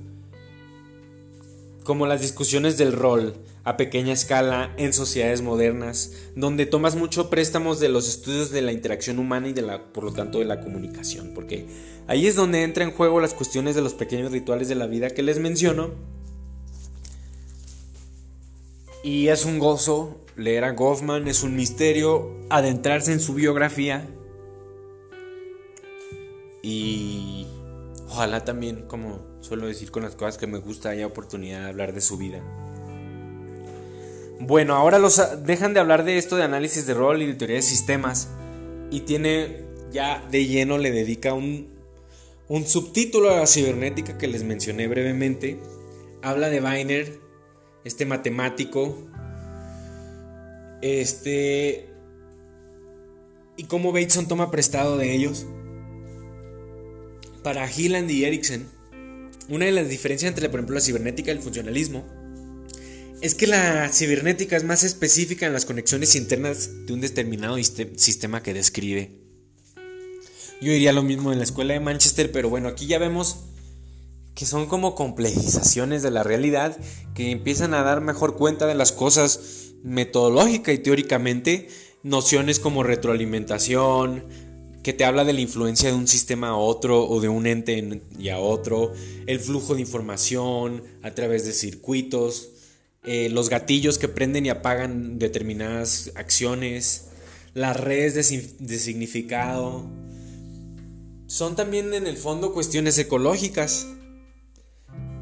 como 1.84 2.06
las 2.06 2.22
discusiones 2.22 2.78
del 2.78 2.94
rol 2.94 3.34
a 3.64 3.76
pequeña 3.76 4.12
escala 4.12 4.72
en 4.76 4.92
sociedades 4.92 5.42
modernas, 5.42 6.12
donde 6.34 6.66
tomas 6.66 6.96
mucho 6.96 7.30
préstamos 7.30 7.80
de 7.80 7.88
los 7.88 8.08
estudios 8.08 8.50
de 8.50 8.62
la 8.62 8.72
interacción 8.72 9.18
humana 9.18 9.48
y 9.48 9.52
de 9.52 9.62
la, 9.62 9.92
por 9.92 10.04
lo 10.04 10.12
tanto 10.12 10.38
de 10.38 10.46
la 10.46 10.60
comunicación, 10.60 11.32
porque 11.34 11.66
Ahí 12.10 12.26
es 12.26 12.34
donde 12.34 12.64
entra 12.64 12.82
en 12.82 12.90
juego 12.90 13.20
las 13.20 13.34
cuestiones 13.34 13.76
de 13.76 13.82
los 13.82 13.94
pequeños 13.94 14.32
rituales 14.32 14.68
de 14.68 14.74
la 14.74 14.88
vida 14.88 15.10
que 15.10 15.22
les 15.22 15.38
menciono. 15.38 15.90
Y 19.04 19.28
es 19.28 19.44
un 19.44 19.60
gozo 19.60 20.18
leer 20.34 20.64
a 20.64 20.72
Goffman, 20.72 21.28
es 21.28 21.44
un 21.44 21.54
misterio 21.54 22.36
adentrarse 22.50 23.12
en 23.12 23.20
su 23.20 23.34
biografía. 23.34 24.08
Y 26.64 27.46
ojalá 28.08 28.44
también, 28.44 28.88
como 28.88 29.20
suelo 29.40 29.68
decir 29.68 29.92
con 29.92 30.02
las 30.02 30.16
cosas 30.16 30.36
que 30.36 30.48
me 30.48 30.58
gusta, 30.58 30.90
haya 30.90 31.06
oportunidad 31.06 31.60
de 31.60 31.68
hablar 31.68 31.94
de 31.94 32.00
su 32.00 32.18
vida. 32.18 32.42
Bueno, 34.40 34.74
ahora 34.74 34.98
los 34.98 35.20
dejan 35.44 35.74
de 35.74 35.80
hablar 35.80 36.04
de 36.04 36.18
esto 36.18 36.36
de 36.36 36.44
análisis 36.44 36.86
de 36.86 36.94
rol 36.94 37.22
y 37.22 37.26
de 37.26 37.34
teoría 37.34 37.56
de 37.56 37.62
sistemas. 37.62 38.28
Y 38.90 39.00
tiene 39.00 39.64
ya 39.92 40.26
de 40.30 40.46
lleno 40.46 40.78
le 40.78 40.90
dedica 40.90 41.34
un 41.34 41.78
un 42.50 42.66
subtítulo 42.66 43.30
a 43.30 43.36
la 43.36 43.46
cibernética 43.46 44.18
que 44.18 44.26
les 44.26 44.42
mencioné 44.42 44.88
brevemente 44.88 45.60
habla 46.20 46.48
de 46.48 46.60
Weiner, 46.60 47.20
este 47.84 48.06
matemático, 48.06 48.98
este 50.82 51.88
y 53.56 53.64
cómo 53.64 53.92
Bateson 53.92 54.26
toma 54.26 54.50
prestado 54.50 54.96
de 54.96 55.14
ellos. 55.14 55.46
Para 57.44 57.70
Hilland 57.70 58.10
y 58.10 58.24
Erickson, 58.24 58.66
una 59.48 59.66
de 59.66 59.72
las 59.72 59.88
diferencias 59.88 60.28
entre, 60.28 60.48
por 60.48 60.60
ejemplo, 60.60 60.74
la 60.74 60.80
cibernética 60.80 61.30
y 61.30 61.36
el 61.36 61.42
funcionalismo 61.42 62.04
es 63.20 63.34
que 63.34 63.46
la 63.46 63.88
cibernética 63.90 64.56
es 64.56 64.64
más 64.64 64.82
específica 64.82 65.46
en 65.46 65.52
las 65.52 65.66
conexiones 65.66 66.16
internas 66.16 66.86
de 66.86 66.92
un 66.92 67.00
determinado 67.00 67.56
sistema 67.58 68.42
que 68.42 68.54
describe. 68.54 69.20
Yo 70.60 70.72
diría 70.72 70.92
lo 70.92 71.02
mismo 71.02 71.32
en 71.32 71.38
la 71.38 71.44
escuela 71.44 71.74
de 71.74 71.80
Manchester, 71.80 72.32
pero 72.32 72.48
bueno, 72.48 72.68
aquí 72.68 72.86
ya 72.86 72.98
vemos 72.98 73.36
que 74.34 74.46
son 74.46 74.66
como 74.66 74.94
complejizaciones 74.94 76.02
de 76.02 76.10
la 76.10 76.22
realidad 76.22 76.78
que 77.14 77.30
empiezan 77.30 77.74
a 77.74 77.82
dar 77.82 78.00
mejor 78.00 78.36
cuenta 78.36 78.66
de 78.66 78.74
las 78.74 78.92
cosas 78.92 79.72
metodológica 79.82 80.72
y 80.72 80.78
teóricamente, 80.78 81.68
nociones 82.02 82.58
como 82.58 82.82
retroalimentación, 82.82 84.24
que 84.82 84.94
te 84.94 85.04
habla 85.04 85.24
de 85.24 85.34
la 85.34 85.40
influencia 85.40 85.90
de 85.90 85.94
un 85.94 86.08
sistema 86.08 86.48
a 86.48 86.56
otro 86.56 87.06
o 87.06 87.20
de 87.20 87.28
un 87.28 87.46
ente 87.46 88.02
y 88.18 88.28
a 88.30 88.38
otro, 88.38 88.92
el 89.26 89.40
flujo 89.40 89.74
de 89.74 89.82
información 89.82 90.84
a 91.02 91.10
través 91.10 91.44
de 91.44 91.52
circuitos, 91.52 92.50
eh, 93.04 93.28
los 93.30 93.48
gatillos 93.48 93.98
que 93.98 94.08
prenden 94.08 94.46
y 94.46 94.50
apagan 94.50 95.18
determinadas 95.18 96.12
acciones, 96.14 97.06
las 97.54 97.78
redes 97.78 98.14
de 98.14 98.78
significado, 98.78 99.88
son 101.26 101.56
también 101.56 101.94
en 101.94 102.06
el 102.06 102.16
fondo 102.16 102.52
cuestiones 102.52 102.98
ecológicas. 102.98 103.86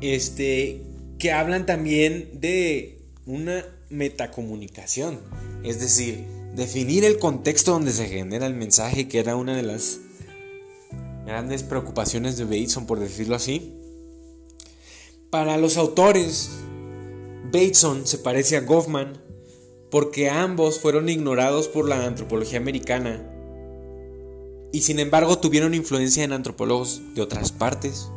Este, 0.00 0.82
que 1.18 1.32
hablan 1.32 1.66
también 1.66 2.40
de 2.40 3.02
una 3.26 3.64
metacomunicación. 3.90 5.20
Es 5.64 5.80
decir, 5.80 6.24
definir 6.54 7.04
el 7.04 7.18
contexto 7.18 7.72
donde 7.72 7.92
se 7.92 8.08
genera 8.08 8.46
el 8.46 8.54
mensaje, 8.54 9.08
que 9.08 9.18
era 9.18 9.36
una 9.36 9.56
de 9.56 9.64
las 9.64 9.98
grandes 11.26 11.62
preocupaciones 11.62 12.36
de 12.36 12.44
Bateson, 12.44 12.86
por 12.86 13.00
decirlo 13.00 13.34
así. 13.34 13.74
Para 15.30 15.58
los 15.58 15.76
autores, 15.76 16.50
Bateson 17.52 18.06
se 18.06 18.18
parece 18.18 18.56
a 18.56 18.60
Goffman 18.60 19.22
porque 19.90 20.28
ambos 20.28 20.78
fueron 20.80 21.08
ignorados 21.08 21.68
por 21.68 21.88
la 21.88 22.04
antropología 22.04 22.58
americana 22.58 23.34
y 24.72 24.82
sin 24.82 24.98
embargo 24.98 25.38
tuvieron 25.38 25.74
influencia 25.74 26.24
en 26.24 26.32
antropólogos 26.32 27.00
de 27.14 27.22
otras 27.22 27.52
partes. 27.52 28.10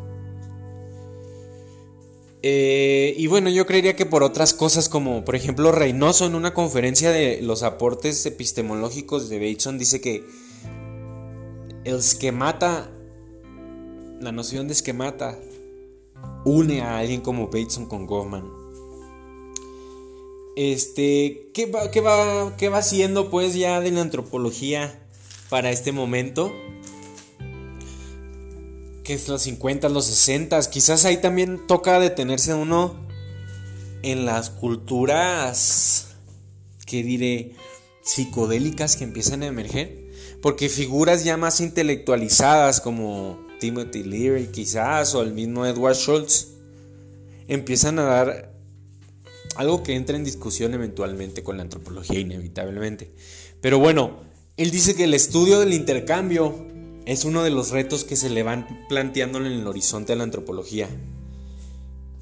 Eh, 2.44 3.14
y 3.18 3.28
bueno, 3.28 3.50
yo 3.50 3.68
creería 3.68 3.96
que 3.96 4.06
por 4.06 4.24
otras 4.24 4.54
cosas 4.54 4.90
como, 4.90 5.24
por 5.24 5.36
ejemplo, 5.36 5.72
Reynoso 5.72 6.26
en 6.26 6.36
una 6.36 6.54
conferencia 6.54 7.12
de 7.12 7.42
los 7.42 7.62
aportes 7.62 8.26
epistemológicos 8.26 9.30
de 9.30 9.40
Bateson 9.40 9.78
dice 9.78 10.02
que 10.02 10.26
el 11.84 11.96
esquemata, 11.96 12.92
la 14.20 14.32
noción 14.32 14.68
de 14.68 14.74
esquemata, 14.74 15.38
une 16.44 16.82
a 16.82 16.98
alguien 16.98 17.22
como 17.22 17.46
Bateson 17.46 17.86
con 17.86 18.08
Goffman. 18.08 18.61
Este, 20.56 21.50
¿qué 21.54 21.66
va, 21.66 21.92
qué 21.92 22.02
va, 22.02 22.56
qué 22.58 22.70
va 22.70 22.80
haciendo 22.80 23.30
pues 23.30 23.54
ya 23.54 23.80
de 23.80 23.92
la 23.92 24.02
antropología 24.02 25.00
para 25.50 25.72
este 25.72 25.92
momento? 25.92 26.52
que 29.04 29.14
es 29.14 29.28
los 29.28 29.42
50, 29.42 29.90
los 29.90 30.06
60, 30.06 30.60
quizás 30.70 31.06
ahí 31.06 31.18
también 31.18 31.66
toca 31.68 32.00
detenerse 32.00 32.54
uno 32.54 32.96
en 34.04 34.26
las 34.26 34.50
culturas, 34.50 36.16
que 36.86 37.04
diré, 37.04 37.56
psicodélicas 38.04 38.96
que 38.96 39.04
empiezan 39.04 39.44
a 39.44 39.48
emerger, 39.48 40.12
porque 40.42 40.70
figuras 40.70 41.24
ya 41.24 41.38
más 41.38 41.62
intelectualizadas 41.62 42.82
como 42.82 43.40
Timothy 43.60 44.04
Leary 44.04 44.48
quizás 44.48 45.14
o 45.14 45.22
el 45.22 45.34
mismo 45.34 45.66
Edward 45.66 45.96
Schultz 45.96 46.48
empiezan 47.48 48.00
a 48.00 48.04
dar 48.04 48.51
algo 49.56 49.84
que 49.84 49.96
entra 49.96 50.16
en 50.16 50.24
discusión 50.24 50.74
eventualmente 50.74 51.44
con 51.44 51.58
la 51.58 51.64
antropología 51.64 52.20
inevitablemente. 52.20 53.12
Pero 53.62 53.80
bueno, 53.80 54.22
él 54.58 54.72
dice 54.72 54.96
que 54.96 55.06
el 55.06 55.14
estudio 55.14 55.60
del 55.60 55.74
intercambio 55.74 56.68
es 57.06 57.26
uno 57.26 57.44
de 57.44 57.50
los 57.50 57.72
retos 57.72 58.04
que 58.04 58.16
se 58.16 58.30
le 58.30 58.44
van 58.44 58.86
planteando 58.88 59.40
en 59.40 59.46
el 59.48 59.66
horizonte 59.68 60.14
de 60.14 60.18
la 60.18 60.24
antropología. 60.24 60.88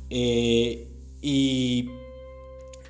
Eh, 0.10 0.88
y, 1.22 1.90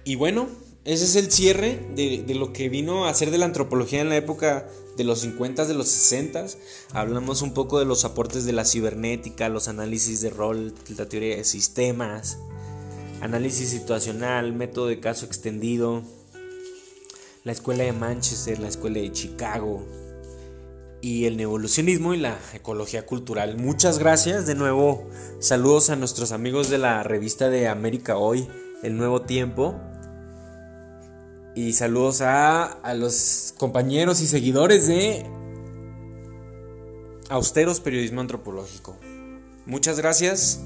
y, 0.05 0.15
bueno, 0.15 0.47
ese 0.85 1.05
es 1.05 1.15
el 1.15 1.31
cierre 1.31 1.79
de, 1.95 2.23
lo 2.35 2.53
que 2.53 2.69
vino 2.69 3.05
a 3.05 3.13
ser 3.13 3.31
de 3.31 3.37
la 3.37 3.45
antropología 3.45 4.01
en 4.01 4.09
la 4.09 4.17
época 4.17 4.67
de 4.97 5.03
los 5.03 5.19
50, 5.19 5.65
de 5.65 5.73
los 5.73 5.87
60. 5.87 6.45
Hablamos 6.93 7.41
un 7.41 7.53
poco 7.53 7.79
de 7.79 7.85
los 7.85 8.05
aportes 8.05 8.45
de 8.45 8.53
la 8.53 8.65
cibernética, 8.65 9.49
los 9.49 9.67
análisis 9.67 10.21
de 10.21 10.29
rol, 10.29 10.73
la 10.95 11.09
teoría 11.09 11.37
de 11.37 11.43
sistemas, 11.43 12.37
análisis 13.21 13.69
situacional, 13.69 14.53
método 14.53 14.87
de 14.87 14.99
caso 14.99 15.25
extendido, 15.25 16.03
la 17.43 17.51
escuela 17.51 17.83
de 17.83 17.93
Manchester, 17.93 18.59
la 18.59 18.67
escuela 18.67 18.99
de 18.99 19.11
Chicago, 19.11 19.85
y 21.01 21.25
el 21.25 21.37
neovolucionismo 21.37 22.13
y 22.13 22.17
la 22.17 22.37
ecología 22.53 23.05
cultural. 23.05 23.57
Muchas 23.57 23.99
gracias. 23.99 24.45
De 24.45 24.55
nuevo, 24.55 25.07
saludos 25.39 25.89
a 25.89 25.95
nuestros 25.95 26.31
amigos 26.31 26.69
de 26.69 26.77
la 26.77 27.03
revista 27.03 27.49
de 27.49 27.67
América 27.67 28.17
Hoy, 28.17 28.47
El 28.83 28.97
Nuevo 28.97 29.21
Tiempo. 29.21 29.79
Y 31.55 31.73
saludos 31.73 32.21
a, 32.21 32.63
a 32.63 32.93
los 32.93 33.53
compañeros 33.57 34.21
y 34.21 34.27
seguidores 34.27 34.87
de 34.87 35.25
Austeros 37.29 37.79
Periodismo 37.79 38.21
Antropológico. 38.21 38.97
Muchas 39.65 39.97
gracias. 39.99 40.61